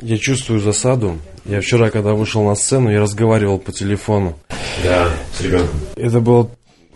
Я 0.00 0.18
чувствую 0.18 0.60
засаду. 0.60 1.18
Я 1.44 1.60
вчера, 1.60 1.90
когда 1.90 2.12
вышел 2.14 2.44
на 2.44 2.54
сцену, 2.54 2.90
я 2.90 3.00
разговаривал 3.00 3.58
по 3.58 3.72
телефону. 3.72 4.38
Да, 4.82 5.10
с 5.36 5.40
ребенком. 5.40 5.80
Это 5.96 6.20
было 6.20 6.50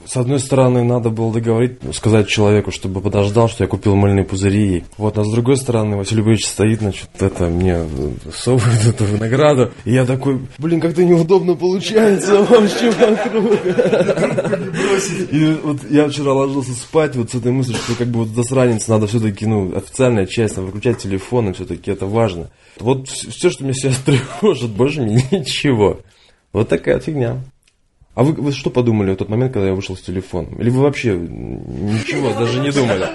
с 0.06 0.16
одной 0.16 0.38
стороны, 0.38 0.84
надо 0.84 1.10
было 1.10 1.32
договорить, 1.32 1.78
сказать 1.92 2.28
человеку, 2.28 2.70
чтобы 2.70 3.00
подождал, 3.00 3.48
что 3.48 3.64
я 3.64 3.68
купил 3.68 3.96
мыльные 3.96 4.24
пузыри. 4.24 4.84
Вот, 4.98 5.18
а 5.18 5.24
с 5.24 5.32
другой 5.32 5.56
стороны, 5.56 5.96
Василий 5.96 6.22
Ильич 6.22 6.46
стоит, 6.46 6.80
значит, 6.80 7.08
это 7.18 7.46
мне 7.46 7.80
совывает 8.32 8.86
эту 8.86 9.04
награду. 9.18 9.72
И 9.84 9.92
я 9.92 10.04
такой, 10.04 10.40
блин, 10.58 10.80
как-то 10.80 11.04
неудобно 11.04 11.54
получается 11.54 12.42
вообще 12.42 12.90
вокруг. 12.90 13.58
И 15.30 15.58
вот 15.62 15.78
я 15.90 16.08
вчера 16.08 16.32
ложился 16.32 16.72
спать 16.72 17.16
вот 17.16 17.30
с 17.30 17.34
этой 17.34 17.52
мыслью, 17.52 17.76
что 17.76 17.94
как 17.96 18.08
бы 18.08 18.20
вот 18.20 18.28
засранец 18.28 18.86
надо 18.88 19.06
все-таки, 19.06 19.46
ну, 19.46 19.76
официальная 19.76 20.26
часть, 20.26 20.56
надо 20.56 20.68
выключать 20.68 20.98
телефон, 20.98 21.50
и 21.50 21.52
все-таки 21.52 21.90
это 21.90 22.06
важно. 22.06 22.50
Вот 22.78 23.08
все, 23.08 23.50
что 23.50 23.64
меня 23.64 23.74
сейчас 23.74 23.98
тревожит, 24.04 24.70
больше 24.70 25.02
мне 25.02 25.24
ничего. 25.30 26.00
Вот 26.52 26.68
такая 26.68 27.00
фигня. 27.00 27.42
А 28.16 28.22
вы, 28.22 28.32
вы 28.32 28.50
что 28.50 28.70
подумали 28.70 29.12
в 29.12 29.16
тот 29.16 29.28
момент, 29.28 29.52
когда 29.52 29.68
я 29.68 29.74
вышел 29.74 29.94
с 29.94 30.00
телефоном? 30.00 30.54
Или 30.54 30.70
вы 30.70 30.80
вообще 30.80 31.16
ничего 31.16 32.32
даже 32.32 32.60
не 32.60 32.72
думали? 32.72 33.06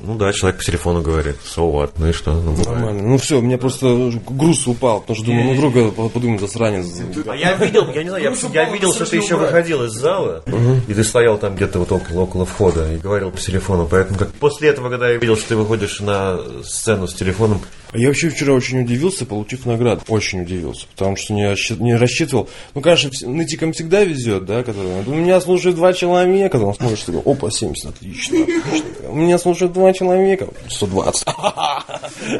Ну 0.00 0.16
да, 0.16 0.32
человек 0.32 0.58
по 0.58 0.64
телефону 0.64 1.00
говорит, 1.00 1.36
so 1.44 1.72
what, 1.72 1.92
ну 1.98 2.08
и 2.08 2.12
что? 2.12 2.32
Ну, 2.32 2.56
Нормально. 2.56 3.02
Ну 3.02 3.18
все, 3.18 3.38
у 3.38 3.42
меня 3.42 3.56
просто 3.56 4.12
груз 4.28 4.66
упал, 4.66 5.00
потому 5.00 5.16
что 5.16 5.26
думаю, 5.26 5.44
ну 5.46 5.68
вдруг 5.68 6.12
подумаю, 6.12 6.40
засранец. 6.40 6.86
А 7.26 7.36
я 7.36 7.54
видел, 7.54 7.88
я 7.92 8.02
не 8.02 8.08
знаю, 8.08 8.24
я, 8.24 8.64
я 8.64 8.70
видел, 8.70 8.92
что 8.92 9.06
ты 9.06 9.16
еще 9.16 9.36
выходил 9.36 9.84
из 9.84 9.92
зала, 9.92 10.42
и 10.88 10.94
ты 10.94 11.04
стоял 11.04 11.38
там 11.38 11.54
где-то 11.54 11.78
вот 11.78 11.92
около, 11.92 12.22
около 12.22 12.46
входа 12.46 12.92
и 12.92 12.98
говорил 12.98 13.30
по 13.30 13.38
телефону, 13.38 13.86
поэтому 13.88 14.18
как 14.18 14.32
после 14.32 14.70
этого, 14.70 14.90
когда 14.90 15.08
я 15.08 15.18
видел, 15.18 15.36
что 15.36 15.50
ты 15.50 15.56
выходишь 15.56 16.00
на 16.00 16.38
сцену 16.64 17.06
с 17.06 17.14
телефоном, 17.14 17.60
я 17.96 18.08
вообще 18.08 18.28
вчера 18.28 18.54
очень 18.54 18.82
удивился, 18.82 19.26
получив 19.26 19.66
награду. 19.66 20.02
Очень 20.08 20.42
удивился, 20.42 20.86
потому 20.94 21.16
что 21.16 21.32
не, 21.32 21.42
не 21.82 21.96
рассчитывал. 21.96 22.48
Ну, 22.74 22.80
конечно, 22.80 23.10
нытикам 23.28 23.72
всегда 23.72 24.04
везет, 24.04 24.44
да, 24.44 24.62
который... 24.62 25.04
У 25.06 25.14
меня 25.14 25.40
слушает 25.40 25.76
два 25.76 25.92
человека, 25.92 26.56
он 26.56 26.74
смотрит, 26.74 26.98
что 26.98 27.22
опа, 27.24 27.50
70, 27.50 27.86
отлично, 27.86 28.42
отлично. 28.42 28.86
У 29.08 29.16
меня 29.16 29.38
слушает 29.38 29.72
два 29.72 29.92
человека, 29.92 30.48
120. 30.68 31.26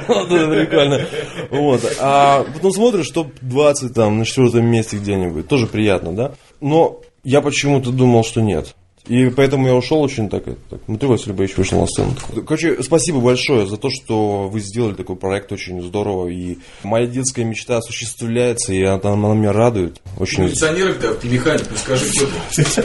Вот 0.09 0.31
это 0.31 0.49
прикольно. 0.49 1.07
Вот. 1.51 1.97
А 2.01 2.45
потом 2.55 2.73
смотришь, 2.73 3.07
что 3.07 3.31
20 3.42 3.95
там 3.95 4.19
на 4.19 4.25
четвертом 4.25 4.66
месте 4.66 4.97
где-нибудь. 4.97 5.49
Тоже 5.49 5.66
приятно, 5.66 6.12
да? 6.12 6.33
Но 6.61 7.01
я 7.25 7.40
почему-то 7.40 7.90
думал, 7.90 8.25
что 8.25 8.40
нет. 8.40 8.75
И 9.09 9.31
поэтому 9.31 9.69
я 9.69 9.75
ушел 9.75 10.03
очень 10.03 10.29
так, 10.29 10.45
так 10.45 10.81
смотрю, 10.85 11.11
Василий 11.11 11.33
Боевич 11.33 11.57
вышел 11.57 11.81
на 11.81 11.87
сцену. 11.87 12.12
Короче, 12.47 12.83
спасибо 12.83 13.21
большое 13.21 13.66
за 13.66 13.77
то, 13.77 13.88
что 13.88 14.49
вы 14.49 14.61
сделали 14.61 14.95
такой 14.95 15.14
проект, 15.14 15.53
очень 15.53 15.81
здорово. 15.81 16.29
И 16.29 16.59
моя 16.83 17.07
детская 17.07 17.45
мечта 17.45 17.77
осуществляется, 17.77 18.73
и 18.73 18.83
она, 18.83 19.12
она 19.12 19.35
меня 19.35 19.53
радует. 19.53 20.01
Очень... 20.19 20.45
Милиционер-то, 20.45 21.14
ты 21.14 21.29
механик, 21.29 21.66
скажи, 21.77 22.07
кто 22.11 22.27
ты? 22.62 22.85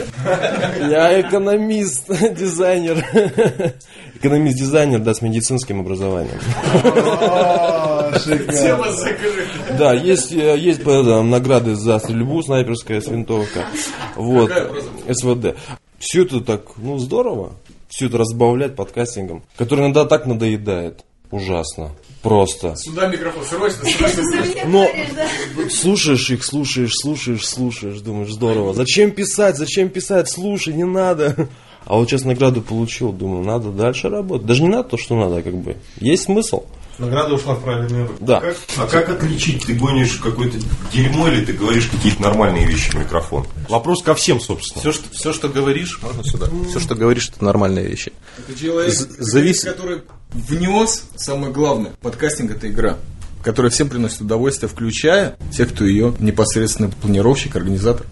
Я 0.88 1.20
экономист, 1.20 2.06
дизайнер. 2.36 3.04
Экономист-дизайнер, 4.14 5.00
да, 5.00 5.14
с 5.14 5.22
медицинским 5.22 5.80
образованием. 5.80 6.38
Тема 8.52 8.92
закрыта. 8.92 9.76
Да, 9.76 9.92
есть, 9.94 10.30
есть 10.30 10.84
награды 10.84 11.74
за 11.74 11.98
стрельбу, 11.98 12.42
снайперская 12.42 13.00
с 13.00 13.08
винтовка. 13.08 13.66
Вот, 14.14 14.52
СВД. 15.10 15.56
Все 16.02 16.24
это 16.24 16.40
так, 16.40 16.76
ну, 16.78 16.98
здорово. 16.98 17.52
Все 17.88 18.06
это 18.06 18.18
разбавлять 18.18 18.74
подкастингом, 18.74 19.44
который 19.56 19.84
иногда 19.84 20.04
так 20.04 20.26
надоедает. 20.26 21.04
Ужасно. 21.30 21.92
Просто. 22.22 22.74
Сюда 22.76 23.06
микрофон, 23.06 23.44
срочно, 23.44 23.88
срочно, 23.88 24.22
срочно. 24.32 24.62
Но 24.66 24.88
слушаешь 25.70 26.28
их, 26.30 26.44
слушаешь, 26.44 26.90
слушаешь, 26.94 27.46
слушаешь, 27.46 28.00
думаешь, 28.00 28.32
здорово. 28.32 28.74
Зачем 28.74 29.12
писать, 29.12 29.56
зачем 29.56 29.90
писать, 29.90 30.28
слушай, 30.28 30.74
не 30.74 30.84
надо. 30.84 31.48
А 31.84 31.96
вот 31.96 32.10
сейчас 32.10 32.24
награду 32.24 32.62
получил, 32.62 33.12
думаю, 33.12 33.44
надо 33.44 33.70
дальше 33.70 34.08
работать. 34.08 34.46
Даже 34.46 34.62
не 34.64 34.70
надо 34.70 34.88
то, 34.88 34.96
что 34.96 35.14
надо, 35.14 35.40
как 35.42 35.54
бы. 35.54 35.76
Есть 36.00 36.24
смысл. 36.24 36.64
Награда 36.98 37.34
ушла 37.34 37.54
в 37.54 37.62
правильную 37.62 38.08
руку. 38.08 38.24
Да. 38.24 38.38
А 38.38 38.40
как, 38.40 38.56
а 38.78 38.86
как 38.86 39.08
отличить? 39.10 39.64
Ты 39.66 39.74
гонишь 39.74 40.16
какое-то 40.16 40.58
дерьмо 40.92 41.28
или 41.28 41.44
ты 41.44 41.52
говоришь 41.52 41.86
какие-то 41.86 42.22
нормальные 42.22 42.66
вещи 42.66 42.90
в 42.90 42.94
микрофон? 42.94 43.46
Вопрос 43.68 44.02
ко 44.02 44.14
всем, 44.14 44.40
собственно. 44.40 44.80
Все, 44.80 44.92
что, 44.92 45.10
все, 45.12 45.32
что 45.32 45.48
говоришь, 45.48 46.00
можно 46.02 46.22
сюда. 46.24 46.48
Все, 46.68 46.80
что 46.80 46.94
говоришь, 46.94 47.30
это 47.34 47.44
нормальные 47.44 47.86
вещи. 47.86 48.12
Это 48.38 48.58
человек, 48.58 48.92
завис- 48.92 49.64
который 49.64 50.02
внес, 50.32 51.04
самое 51.16 51.52
главное, 51.52 51.92
подкастинг 52.00 52.50
это 52.52 52.68
игра 52.68 52.98
которая 53.42 53.70
всем 53.70 53.88
приносит 53.88 54.20
удовольствие, 54.20 54.68
включая 54.68 55.36
тех, 55.52 55.72
кто 55.72 55.84
ее 55.84 56.14
непосредственно 56.20 56.90
планировщик, 56.90 57.56
организатор. 57.56 58.06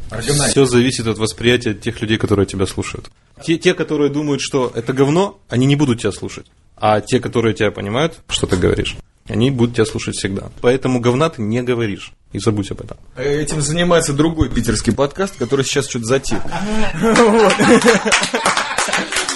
Все 0.49 0.65
зависит 0.65 1.07
от 1.07 1.19
восприятия 1.19 1.73
тех 1.73 2.01
людей, 2.03 2.19
которые 2.19 2.47
тебя 2.47 2.67
слушают. 2.67 3.09
Те, 3.45 3.57
те, 3.57 3.75
которые 3.75 4.11
думают, 4.11 4.41
что 4.43 4.73
это 4.75 4.93
говно, 4.93 5.39
они 5.49 5.67
не 5.67 5.77
будут 5.77 6.01
тебя 6.01 6.13
слушать. 6.13 6.47
А 6.81 7.01
те, 7.01 7.21
которые 7.21 7.55
тебя 7.55 7.71
понимают, 7.71 8.21
что 8.29 8.47
ты 8.47 8.57
говоришь, 8.57 8.97
они 9.29 9.51
будут 9.51 9.77
тебя 9.77 9.85
слушать 9.85 10.17
всегда. 10.17 10.51
Поэтому 10.61 10.99
говна 10.99 11.29
ты 11.29 11.43
не 11.43 11.63
говоришь. 11.63 12.13
И 12.33 12.39
забудь 12.39 12.71
об 12.71 12.81
этом. 12.81 12.97
Этим 13.17 13.61
занимается 13.61 14.13
другой 14.13 14.49
питерский 14.49 14.93
подкаст, 14.93 15.37
который 15.37 15.65
сейчас 15.65 15.89
что-то 15.89 16.07
затих. 16.07 16.39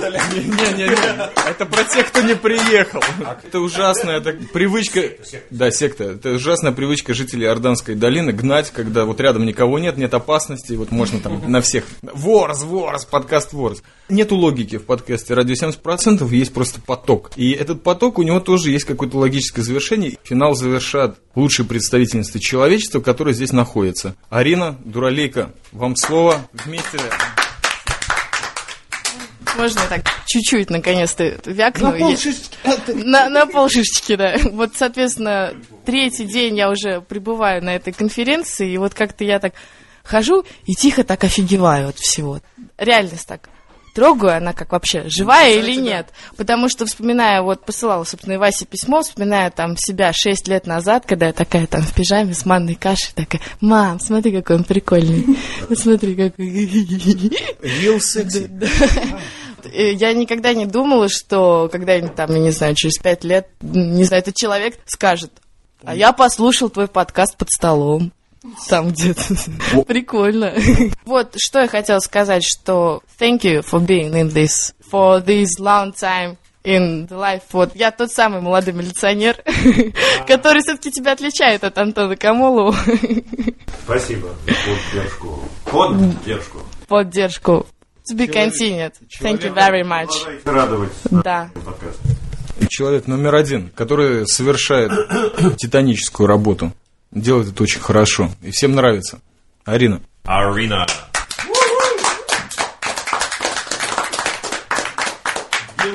Это 0.00 0.10
про 0.10 0.10
меня, 0.10 0.30
что 0.30 0.36
ли? 0.36 0.42
Не-не-не. 0.44 1.48
Это 1.48 1.66
про 1.66 1.84
тех, 1.84 2.08
кто 2.08 2.22
не 2.22 2.34
приехал. 2.34 3.00
Это 3.42 3.60
ужасная 3.60 4.18
это 4.18 4.32
привычка... 4.52 5.02
Да, 5.50 5.70
секта. 5.70 6.04
Это 6.04 6.32
ужасная 6.32 6.72
привычка 6.72 7.14
жителей 7.14 7.46
Орданской 7.46 7.94
долины 7.94 8.32
гнать, 8.32 8.70
когда 8.70 9.04
вот 9.04 9.20
рядом 9.20 9.44
никого 9.44 9.78
нет, 9.78 9.96
нет 9.96 10.12
опасности, 10.14 10.74
вот 10.74 10.90
можно 10.90 11.20
там 11.20 11.50
на 11.50 11.60
всех... 11.60 11.84
Ворс, 12.02 12.62
ворс, 12.62 13.04
подкаст 13.04 13.52
ворс. 13.52 13.82
Нету 14.08 14.36
логики 14.36 14.78
в 14.78 14.84
подкасте 14.84 15.34
«Радио 15.34 15.54
70%», 15.54 16.28
есть 16.34 16.52
просто 16.52 16.80
поток. 16.80 17.30
И 17.36 17.52
этот 17.52 17.82
поток, 17.82 18.18
у 18.18 18.22
него 18.22 18.40
тоже 18.40 18.70
есть 18.70 18.84
какое-то 18.84 19.18
логическое 19.18 19.62
завершение. 19.62 20.18
Финал 20.24 20.54
завершат 20.54 21.18
лучшие 21.34 21.66
представительницы 21.66 22.38
человечества, 22.40 23.00
которые 23.00 23.34
здесь 23.34 23.52
находятся. 23.52 24.16
Арина, 24.28 24.76
Дуралейка, 24.84 25.52
вам 25.72 25.96
слово. 25.96 26.48
Вместе... 26.52 26.98
Можно 29.56 29.80
так 29.88 30.02
чуть-чуть, 30.26 30.70
наконец-то, 30.70 31.38
вякну? 31.44 31.92
На 31.92 31.98
полшишечки. 31.98 32.56
На, 33.04 33.28
на 33.28 33.46
полшишечки, 33.46 34.16
да. 34.16 34.36
Вот, 34.52 34.72
соответственно, 34.76 35.54
третий 35.84 36.24
день 36.24 36.56
я 36.56 36.70
уже 36.70 37.00
пребываю 37.00 37.62
на 37.64 37.74
этой 37.74 37.92
конференции, 37.92 38.72
и 38.72 38.78
вот 38.78 38.94
как-то 38.94 39.24
я 39.24 39.38
так 39.38 39.54
хожу 40.04 40.44
и 40.66 40.74
тихо 40.74 41.04
так 41.04 41.24
офигеваю 41.24 41.88
от 41.88 41.98
всего. 41.98 42.40
Реальность 42.78 43.26
так 43.26 43.48
трогаю, 43.94 44.36
она 44.36 44.52
как 44.52 44.72
вообще 44.72 45.04
живая 45.08 45.54
или 45.54 45.74
нет. 45.74 46.08
Потому 46.36 46.68
что, 46.68 46.86
вспоминая, 46.86 47.42
вот 47.42 47.64
посылала, 47.64 48.04
собственно, 48.04 48.34
и 48.34 48.36
Васе 48.36 48.64
письмо, 48.64 49.02
вспоминая 49.02 49.50
там 49.50 49.76
себя 49.76 50.12
6 50.12 50.48
лет 50.48 50.66
назад, 50.66 51.04
когда 51.06 51.26
я 51.26 51.32
такая 51.32 51.66
там 51.66 51.82
в 51.82 51.92
пижаме 51.94 52.34
с 52.34 52.46
манной 52.46 52.74
кашей, 52.74 53.12
такая, 53.14 53.42
мам, 53.60 54.00
смотри, 54.00 54.32
какой 54.32 54.56
он 54.56 54.64
прикольный. 54.64 55.26
Вот 55.68 55.78
смотри, 55.78 56.14
какой... 56.14 56.46
Real 56.46 58.00
секси. 58.00 58.50
И 59.66 59.94
Я 59.94 60.12
никогда 60.12 60.54
не 60.54 60.66
думала, 60.66 61.08
что 61.08 61.68
когда-нибудь 61.70 62.14
там, 62.14 62.32
я 62.32 62.38
не 62.38 62.50
знаю, 62.50 62.74
через 62.74 62.98
пять 62.98 63.24
лет, 63.24 63.48
не 63.60 64.04
знаю, 64.04 64.22
этот 64.22 64.36
человек 64.36 64.78
скажет, 64.86 65.32
а 65.82 65.94
я 65.94 66.12
послушал 66.12 66.70
твой 66.70 66.88
подкаст 66.88 67.36
под 67.36 67.50
столом. 67.50 68.12
Там 68.68 68.90
где-то. 68.90 69.22
Прикольно. 69.86 70.54
Вот, 71.04 71.34
что 71.36 71.60
я 71.60 71.68
хотела 71.68 71.98
сказать, 71.98 72.42
что 72.42 73.02
thank 73.18 73.40
you 73.40 73.62
for 73.62 73.84
being 73.84 74.12
in 74.12 74.32
this, 74.32 74.74
for 74.90 75.22
this 75.22 75.58
long 75.58 75.92
time 75.92 76.36
in 76.64 77.06
the 77.06 77.18
life. 77.18 77.42
Вот, 77.52 77.74
я 77.74 77.90
тот 77.90 78.10
самый 78.10 78.40
молодой 78.40 78.72
милиционер, 78.72 79.36
который 80.26 80.62
все-таки 80.62 80.90
тебя 80.90 81.12
отличает 81.12 81.64
от 81.64 81.76
Антона 81.76 82.16
Камолова. 82.16 82.74
Спасибо. 83.84 84.28
Поддержку. 84.46 85.38
Поддержку. 85.64 86.58
Поддержку. 86.88 87.66
To 88.10 88.16
be 88.16 88.26
continued. 88.26 88.92
Thank 89.20 89.44
you 89.44 89.54
very 89.54 89.84
much. 89.84 90.10
Радовать 90.44 90.90
Да. 91.10 91.48
Человек 92.68 93.06
номер 93.06 93.36
один, 93.36 93.68
который 93.68 94.26
совершает 94.26 94.90
титаническую 95.56 96.26
работу. 96.26 96.72
Делает 97.12 97.52
это 97.52 97.62
очень 97.62 97.80
хорошо. 97.80 98.30
И 98.42 98.50
всем 98.50 98.72
нравится. 98.74 99.20
Арина. 99.64 100.00
Арина. 100.24 100.86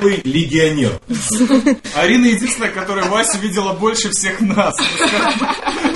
Белый 0.00 0.20
легионер. 0.24 1.00
Арина 1.94 2.26
единственная, 2.26 2.70
которая 2.70 3.06
Васю 3.06 3.38
видела 3.38 3.72
больше 3.72 4.10
всех 4.10 4.40
нас. 4.40 4.74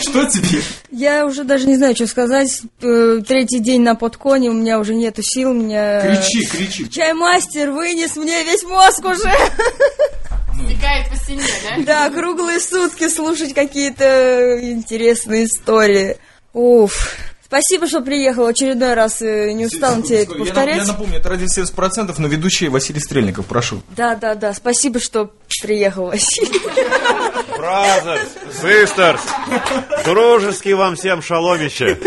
Что 0.01 0.25
тебе? 0.27 0.63
Я 0.91 1.27
уже 1.27 1.45
даже 1.45 1.67
не 1.67 1.77
знаю, 1.77 1.95
что 1.95 2.07
сказать. 2.07 2.63
Э, 2.83 3.21
Третий 3.27 3.59
день 3.61 3.83
на 3.83 3.95
подконе, 3.95 4.51
у 4.51 4.55
меня 4.55 4.79
уже 4.79 4.95
нету 4.95 5.23
сил, 5.23 5.51
у 5.51 5.55
меня... 5.55 6.01
Кричи, 6.01 6.47
кричи. 6.47 6.91
Чаймастер 6.91 7.71
вынес 7.71 8.17
мне 8.17 8.43
весь 8.45 8.63
мозг 8.65 9.05
уже. 9.05 9.31
Стекает 10.55 11.09
по 11.09 11.17
стене, 11.17 11.43
да? 11.85 12.09
Да, 12.09 12.11
круглые 12.11 12.61
сутки 12.61 13.09
слушать 13.09 13.55
какие-то 13.55 14.59
интересные 14.63 15.45
истории. 15.47 16.17
Уф. 16.53 17.17
Спасибо, 17.51 17.89
что 17.89 18.01
приехал. 18.01 18.47
Очередной 18.47 18.95
раз 18.95 19.21
э, 19.23 19.51
не 19.51 19.67
устал 19.67 20.01
тебе 20.03 20.23
это 20.23 20.35
Я 20.35 20.39
повторять. 20.39 20.77
Я 20.77 20.85
напомню, 20.85 21.19
это 21.19 21.31
ради 21.31 21.47
70%, 21.47 22.15
но 22.17 22.29
ведущий 22.29 22.69
Василий 22.69 23.01
Стрельников, 23.01 23.47
прошу. 23.47 23.83
Да, 23.97 24.15
да, 24.15 24.37
да. 24.37 24.55
Спасибо, 24.55 25.01
что 25.01 25.33
приехал, 25.61 26.07
Василий. 26.07 26.61
Brothers, 27.59 28.29
sisters, 28.63 29.19
дружеский 30.05 30.75
вам 30.75 30.95
всем 30.95 31.23
шаломище. 31.23 31.99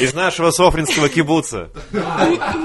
Из 0.00 0.14
нашего 0.14 0.50
софринского 0.50 1.10
кибуца. 1.10 1.68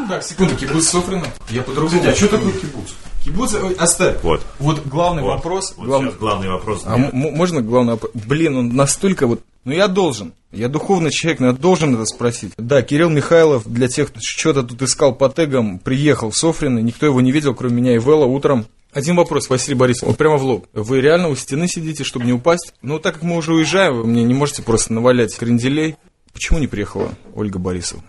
Так, 0.08 0.24
секунду, 0.24 0.56
кибуц 0.56 0.88
Софрина. 0.88 1.26
Я 1.50 1.64
по-другому. 1.64 2.02
а 2.08 2.14
что 2.16 2.30
такое 2.30 2.54
кибуц? 2.54 2.92
Кибуц, 3.26 3.54
ой, 3.56 3.74
оставь. 3.74 4.24
Вот. 4.24 4.42
Вот 4.60 4.86
главный 4.86 5.24
Вот. 5.24 5.36
вопрос. 5.36 5.74
Вот 5.76 5.86
главный- 5.86 6.12
сейчас 6.12 6.20
главный 6.20 6.48
вопрос. 6.50 6.84
А 6.86 6.96
можно 6.98 7.62
главный 7.62 7.94
вопрос? 7.94 8.12
Блин, 8.14 8.56
он 8.56 8.70
настолько 8.76 9.28
вот... 9.28 9.42
Ну, 9.70 9.76
я 9.76 9.88
должен. 9.88 10.34
Я 10.52 10.68
духовный 10.68 11.12
человек, 11.12 11.40
но 11.40 11.48
я 11.48 11.54
должен 11.54 11.94
это 11.94 12.04
спросить. 12.06 12.54
Да, 12.58 12.82
Кирилл 12.82 13.12
Михайлов, 13.12 13.72
для 13.72 13.88
тех, 13.88 14.08
кто 14.08 14.20
что-то 14.20 14.64
тут 14.64 14.82
искал 14.82 15.14
по 15.14 15.30
тегам, 15.30 15.78
приехал 15.78 16.32
в 16.32 16.36
Софрино, 16.36 16.80
никто 16.80 17.06
его 17.06 17.22
не 17.22 17.32
видел, 17.32 17.54
кроме 17.54 17.76
меня 17.76 17.94
и 17.94 18.00
Вэлла 18.00 18.26
утром. 18.26 18.66
Один 18.94 19.16
вопрос, 19.16 19.48
Василий 19.48 19.76
Борисович, 19.76 20.08
вот 20.08 20.18
прямо 20.18 20.38
в 20.38 20.44
лоб. 20.44 20.66
Вы 20.74 21.02
реально 21.02 21.30
у 21.30 21.36
стены 21.36 21.68
сидите, 21.68 22.04
чтобы 22.04 22.26
не 22.26 22.34
упасть? 22.34 22.74
Ну, 22.82 22.98
так 22.98 23.14
как 23.14 23.22
мы 23.22 23.36
уже 23.36 23.54
уезжаем, 23.54 23.98
вы 23.98 24.08
мне 24.08 24.24
не 24.24 24.34
можете 24.34 24.64
просто 24.64 24.92
навалять 24.92 25.38
кренделей. 25.38 25.98
Почему 26.34 26.58
не 26.58 26.66
приехала 26.66 27.12
Ольга 27.36 27.60
Борисовна? 27.60 28.06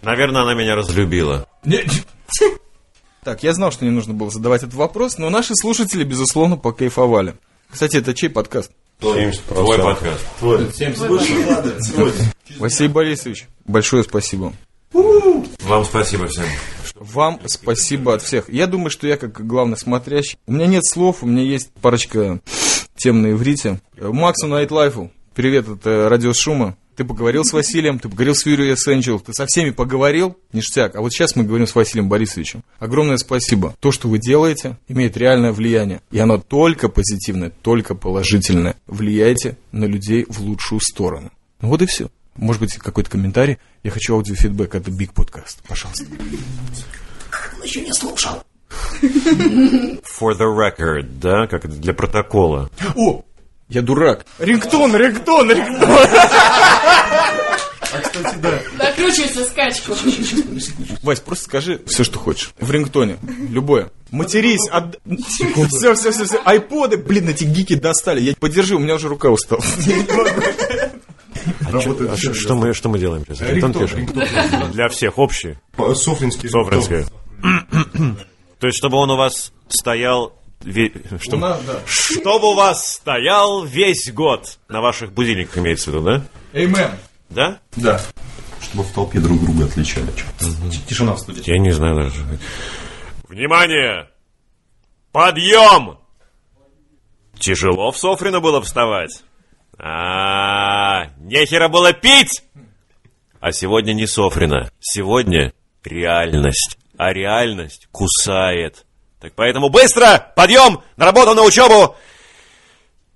Наверное, 0.00 0.42
она 0.42 0.54
меня 0.54 0.76
разлюбила. 0.76 1.48
Так, 3.24 3.42
я 3.42 3.52
знал, 3.52 3.72
что 3.72 3.84
не 3.84 3.90
нужно 3.90 4.14
было 4.14 4.30
задавать 4.30 4.62
этот 4.62 4.74
вопрос, 4.74 5.18
но 5.18 5.28
наши 5.28 5.56
слушатели, 5.56 6.04
безусловно, 6.04 6.56
покайфовали. 6.56 7.34
Кстати, 7.68 7.96
это 7.96 8.14
чей 8.14 8.28
подкаст? 8.30 8.70
70%. 9.00 9.40
Твой 9.48 9.78
подкаст. 9.78 10.24
Василий 12.58 12.88
Борисович, 12.88 13.48
большое 13.64 14.04
спасибо. 14.04 14.52
Вам 14.92 15.84
спасибо 15.84 16.26
всем. 16.28 16.44
Вам 16.94 17.40
спасибо 17.46 18.14
от 18.14 18.22
всех. 18.22 18.48
Я 18.48 18.66
думаю, 18.66 18.90
что 18.90 19.06
я 19.06 19.16
как 19.16 19.44
главный 19.46 19.76
смотрящий. 19.76 20.38
У 20.46 20.52
меня 20.52 20.66
нет 20.66 20.86
слов, 20.86 21.22
у 21.22 21.26
меня 21.26 21.42
есть 21.42 21.70
парочка 21.82 22.40
тем 22.96 23.22
на 23.22 23.32
иврите. 23.32 23.80
Э, 23.96 24.08
Максу 24.12 24.46
Найтлайфу. 24.46 25.10
Привет, 25.34 25.68
это 25.68 26.08
Радио 26.08 26.32
Шума. 26.32 26.76
Ты 26.96 27.04
поговорил 27.04 27.44
с 27.44 27.52
Василием, 27.52 27.98
ты 27.98 28.08
поговорил 28.08 28.34
с 28.36 28.46
Юрием 28.46 28.74
Эссенджел, 28.74 29.18
ты 29.18 29.32
со 29.32 29.46
всеми 29.46 29.70
поговорил, 29.70 30.36
ништяк. 30.52 30.94
А 30.94 31.00
вот 31.00 31.12
сейчас 31.12 31.34
мы 31.34 31.42
говорим 31.42 31.66
с 31.66 31.74
Василием 31.74 32.08
Борисовичем. 32.08 32.62
Огромное 32.78 33.16
спасибо. 33.16 33.74
То, 33.80 33.90
что 33.90 34.08
вы 34.08 34.18
делаете, 34.18 34.78
имеет 34.86 35.16
реальное 35.16 35.52
влияние. 35.52 36.00
И 36.12 36.18
оно 36.18 36.38
только 36.38 36.88
позитивное, 36.88 37.50
только 37.50 37.94
положительное. 37.94 38.76
Влияете 38.86 39.56
на 39.72 39.86
людей 39.86 40.24
в 40.28 40.40
лучшую 40.40 40.80
сторону. 40.80 41.32
Ну 41.60 41.68
вот 41.68 41.82
и 41.82 41.86
все. 41.86 42.10
Может 42.36 42.60
быть, 42.60 42.74
какой-то 42.74 43.10
комментарий. 43.10 43.58
Я 43.82 43.90
хочу 43.90 44.14
аудиофидбэк 44.14 44.74
от 44.74 44.88
Big 44.88 45.12
Podcast. 45.12 45.58
Пожалуйста. 45.66 46.04
For 49.00 50.32
the 50.36 50.46
record, 50.46 51.08
да, 51.20 51.46
как 51.46 51.64
это, 51.64 51.74
для 51.74 51.94
протокола. 51.94 52.70
О! 52.96 53.24
Я 53.68 53.82
дурак. 53.82 54.26
Рингтон, 54.38 54.94
рингтон, 54.94 55.50
рингтон. 55.50 55.88
Накручивается 58.78 59.44
скачку. 59.44 59.94
Вась, 61.02 61.20
просто 61.20 61.44
скажи 61.44 61.80
все, 61.86 62.04
что 62.04 62.18
хочешь. 62.18 62.52
В 62.58 62.70
рингтоне. 62.70 63.18
Любое. 63.50 63.90
Матерись. 64.10 64.68
От... 64.70 64.98
Все, 65.68 65.94
все, 65.94 66.12
все, 66.12 66.24
все. 66.24 66.40
Айподы. 66.44 66.96
Блин, 66.96 67.28
эти 67.28 67.44
гики 67.44 67.74
достали. 67.74 68.20
Я 68.20 68.34
подержи, 68.38 68.76
у 68.76 68.78
меня 68.78 68.94
уже 68.94 69.08
рука 69.08 69.28
устала. 69.30 69.62
А 71.72 71.80
что, 71.80 72.34
что 72.34 72.54
мы, 72.54 72.72
что 72.72 72.88
мы 72.88 72.98
делаем 72.98 73.24
сейчас? 73.26 73.40
Рингтон 73.42 73.72
пишем? 73.74 74.06
Для 74.72 74.88
всех 74.88 75.18
общий. 75.18 75.56
Софринский. 75.94 76.48
Софринская. 76.48 77.06
То 78.60 78.66
есть, 78.66 78.78
чтобы 78.78 78.96
он 78.96 79.10
у 79.10 79.16
вас 79.16 79.52
стоял... 79.68 80.32
ве- 80.62 80.92
Чтобы, 81.20 81.38
нас, 81.42 81.60
да. 81.66 81.80
чтобы 81.86 82.52
у 82.52 82.54
вас 82.54 82.94
стоял 82.94 83.64
весь 83.64 84.10
год 84.12 84.58
на 84.68 84.80
ваших 84.80 85.12
будильниках, 85.12 85.58
имеется 85.58 85.90
в 85.90 85.94
виду, 85.94 86.04
да? 86.04 86.22
Эймен. 86.52 86.90
Да? 87.34 87.58
Да. 87.76 88.00
Чтобы 88.62 88.84
в 88.84 88.92
толпе 88.92 89.18
друг 89.18 89.40
друга 89.40 89.64
отличали. 89.64 90.06
Тишина 90.86 91.14
в 91.14 91.18
студии. 91.18 91.42
Я 91.50 91.58
не 91.58 91.72
знаю 91.72 91.96
даже. 91.96 92.38
Внимание! 93.28 94.08
Подъем! 95.10 95.98
Тяжело 97.38 97.90
в 97.90 97.98
Софрино 97.98 98.40
было 98.40 98.62
вставать. 98.62 99.22
А, 99.78 101.08
нехера 101.18 101.68
было 101.68 101.92
пить! 101.92 102.44
А 103.40 103.52
сегодня 103.52 103.92
не 103.92 104.06
Софрино. 104.06 104.70
Сегодня 104.80 105.52
реальность. 105.82 106.78
А 106.96 107.12
реальность 107.12 107.88
кусает. 107.90 108.86
Так 109.20 109.32
поэтому 109.34 109.68
быстро! 109.68 110.32
Подъем! 110.36 110.80
На 110.96 111.06
работу, 111.06 111.34
на 111.34 111.42
учебу! 111.42 111.96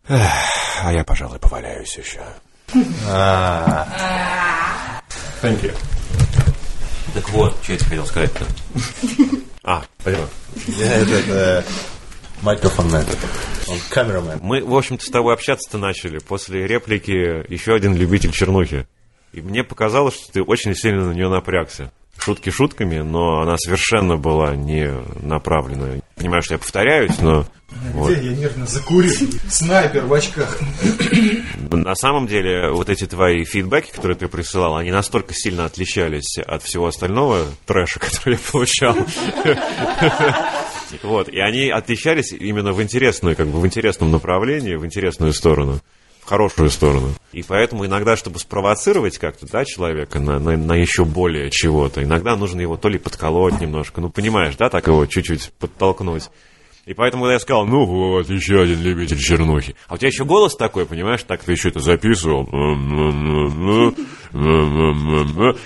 А 0.08 0.92
я, 0.92 1.04
пожалуй, 1.04 1.38
поваляюсь 1.38 1.96
еще. 1.96 2.20
Thank 5.40 5.62
you. 5.62 5.74
Так 7.14 7.30
вот, 7.30 7.56
что 7.62 7.72
я 7.72 7.78
тебе 7.78 7.88
хотел 7.88 8.06
сказать-то? 8.06 8.44
А, 9.64 9.84
пойдем. 10.02 10.26
Я 10.66 10.94
этот 10.94 11.66
микрофон 12.42 12.94
этот. 12.94 13.18
Он 13.66 13.76
камерамен. 13.90 14.38
Мы, 14.40 14.64
в 14.64 14.74
общем-то, 14.74 15.04
с 15.04 15.10
тобой 15.10 15.34
общаться-то 15.34 15.76
начали 15.76 16.18
после 16.18 16.66
реплики 16.66 17.44
еще 17.52 17.74
один 17.74 17.94
любитель 17.94 18.32
чернухи. 18.32 18.86
И 19.32 19.42
мне 19.42 19.64
показалось, 19.64 20.14
что 20.14 20.32
ты 20.32 20.42
очень 20.42 20.74
сильно 20.74 21.04
на 21.04 21.12
нее 21.12 21.28
напрягся. 21.28 21.92
Шутки 22.18 22.48
шутками, 22.48 23.00
но 23.00 23.42
она 23.42 23.56
совершенно 23.58 24.16
была 24.16 24.56
не 24.56 24.90
направлена. 25.20 26.00
Понимаю, 26.16 26.42
что 26.42 26.54
я 26.54 26.58
повторяюсь, 26.58 27.18
но 27.20 27.46
вот. 27.92 28.10
Я 28.10 28.32
нервно 28.32 28.66
закурил. 28.66 29.12
Снайпер 29.48 30.06
в 30.06 30.14
очках. 30.14 30.58
На 31.76 31.94
самом 31.94 32.26
деле 32.26 32.70
вот 32.70 32.88
эти 32.88 33.06
твои 33.06 33.44
фидбэки, 33.44 33.90
которые 33.90 34.16
ты 34.16 34.28
присылал, 34.28 34.76
они 34.76 34.90
настолько 34.90 35.34
сильно 35.34 35.64
отличались 35.64 36.38
от 36.38 36.62
всего 36.62 36.86
остального 36.86 37.46
трэша, 37.66 37.98
который 38.00 38.34
я 38.34 38.50
получал. 38.50 38.96
Вот, 41.02 41.28
и 41.28 41.38
они 41.38 41.68
отличались 41.68 42.32
именно 42.32 42.72
в 42.72 42.82
интересную, 42.82 43.36
как 43.36 43.48
бы 43.48 43.60
в 43.60 43.66
интересном 43.66 44.10
направлении, 44.10 44.74
в 44.74 44.86
интересную 44.86 45.34
сторону. 45.34 45.80
В 46.22 46.24
хорошую 46.24 46.70
сторону. 46.70 47.10
И 47.32 47.42
поэтому 47.42 47.84
иногда, 47.84 48.16
чтобы 48.16 48.38
спровоцировать 48.38 49.18
как-то, 49.18 49.46
да, 49.50 49.66
человека 49.66 50.18
на, 50.18 50.38
на, 50.38 50.56
на 50.56 50.76
еще 50.76 51.04
более 51.04 51.50
чего-то, 51.50 52.02
иногда 52.02 52.36
нужно 52.36 52.62
его 52.62 52.78
то 52.78 52.88
ли 52.88 52.98
подколоть 52.98 53.60
немножко, 53.60 54.00
ну, 54.00 54.08
понимаешь, 54.08 54.56
да, 54.56 54.70
так 54.70 54.86
его 54.86 55.04
чуть-чуть 55.04 55.52
подтолкнуть. 55.58 56.30
И 56.88 56.94
поэтому, 56.94 57.24
когда 57.24 57.34
я 57.34 57.38
сказал, 57.38 57.66
ну 57.66 57.84
вот, 57.84 58.30
еще 58.30 58.62
один 58.62 58.80
любитель 58.80 59.18
чернухи. 59.18 59.76
А 59.88 59.94
у 59.94 59.98
тебя 59.98 60.08
еще 60.08 60.24
голос 60.24 60.56
такой, 60.56 60.86
понимаешь, 60.86 61.22
так 61.22 61.44
ты 61.44 61.52
еще 61.52 61.68
это 61.68 61.80
записывал. 61.80 62.46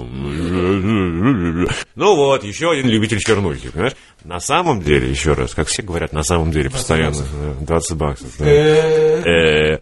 Ну 1.94 2.16
вот, 2.16 2.42
еще 2.42 2.72
один 2.72 2.88
любитель 2.88 3.20
чернухи, 3.20 3.70
понимаешь? 3.70 3.94
На 4.24 4.40
самом 4.40 4.82
деле, 4.82 5.10
еще 5.10 5.32
раз, 5.32 5.54
как 5.54 5.68
все 5.68 5.82
говорят, 5.82 6.12
на 6.12 6.22
самом 6.22 6.50
деле, 6.52 6.70
постоянно, 6.70 7.24
да, 7.60 7.64
20 7.66 7.96
баксов. 7.96 8.34
да. 8.38 8.46
Э, 8.46 9.78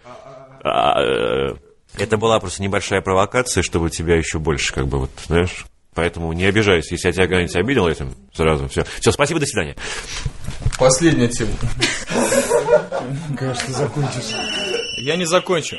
а, 0.63 1.03
э, 1.03 1.57
Это 1.99 2.17
была 2.17 2.41
просто 2.41 2.63
небольшая 2.63 3.01
провокация, 3.01 3.63
чтобы 3.63 3.91
тебя 3.91 4.17
еще 4.17 4.39
больше, 4.39 4.73
как 4.73 4.87
бы, 4.87 4.99
вот, 4.99 5.11
знаешь, 5.27 5.67
Поэтому 5.95 6.33
не 6.33 6.45
обижайся, 6.45 6.95
если 6.95 7.09
я 7.09 7.13
тебя 7.13 7.25
когда-нибудь 7.25 7.57
обидел 7.57 7.89
этим, 7.89 8.15
сразу 8.33 8.69
все. 8.69 8.85
Все, 9.01 9.11
спасибо, 9.11 9.41
до 9.41 9.47
свидания. 9.47 9.77
Последняя 10.79 11.29
тема. 11.29 11.51
Кажется, 13.37 13.73
закончишь. 13.73 14.35
Я 15.03 15.17
не 15.17 15.25
закончу. 15.25 15.77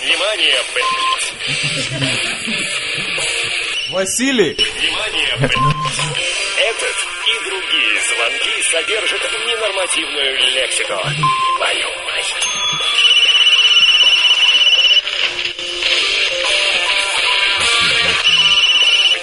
Внимание, 0.00 0.58
Василий, 3.92 4.54
Внимание, 4.54 5.34
Этот 5.36 5.52
и 7.26 7.44
другие 7.44 8.00
звонки 8.00 8.62
содержат 8.70 9.20
ненормативную 9.46 10.38
лексику. 10.54 10.94
Твою 11.58 11.88
мать. 12.06 12.34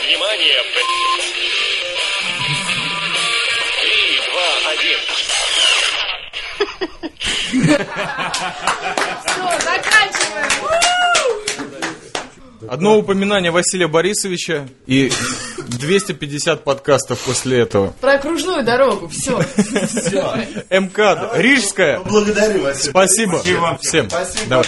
Внимание, 0.06 0.60
Три, 3.82 4.22
два, 4.30 4.50
один. 4.72 5.00
Все, 9.26 9.44
заканчиваем. 9.66 10.89
Одно 12.70 12.98
упоминание 12.98 13.52
Василия 13.52 13.88
Борисовича 13.88 14.68
и 14.86 15.12
250 15.58 16.64
подкастов 16.64 17.20
после 17.20 17.60
этого. 17.60 17.94
Про 18.02 18.14
окружную 18.14 18.64
дорогу, 18.64 19.08
все. 19.10 19.40
МКАД, 20.70 21.38
Рижская. 21.38 22.00
Благодарю 22.00 22.64
вас. 22.64 22.84
Спасибо. 22.84 23.42
Всем. 23.82 24.08
Давай. 24.48 24.66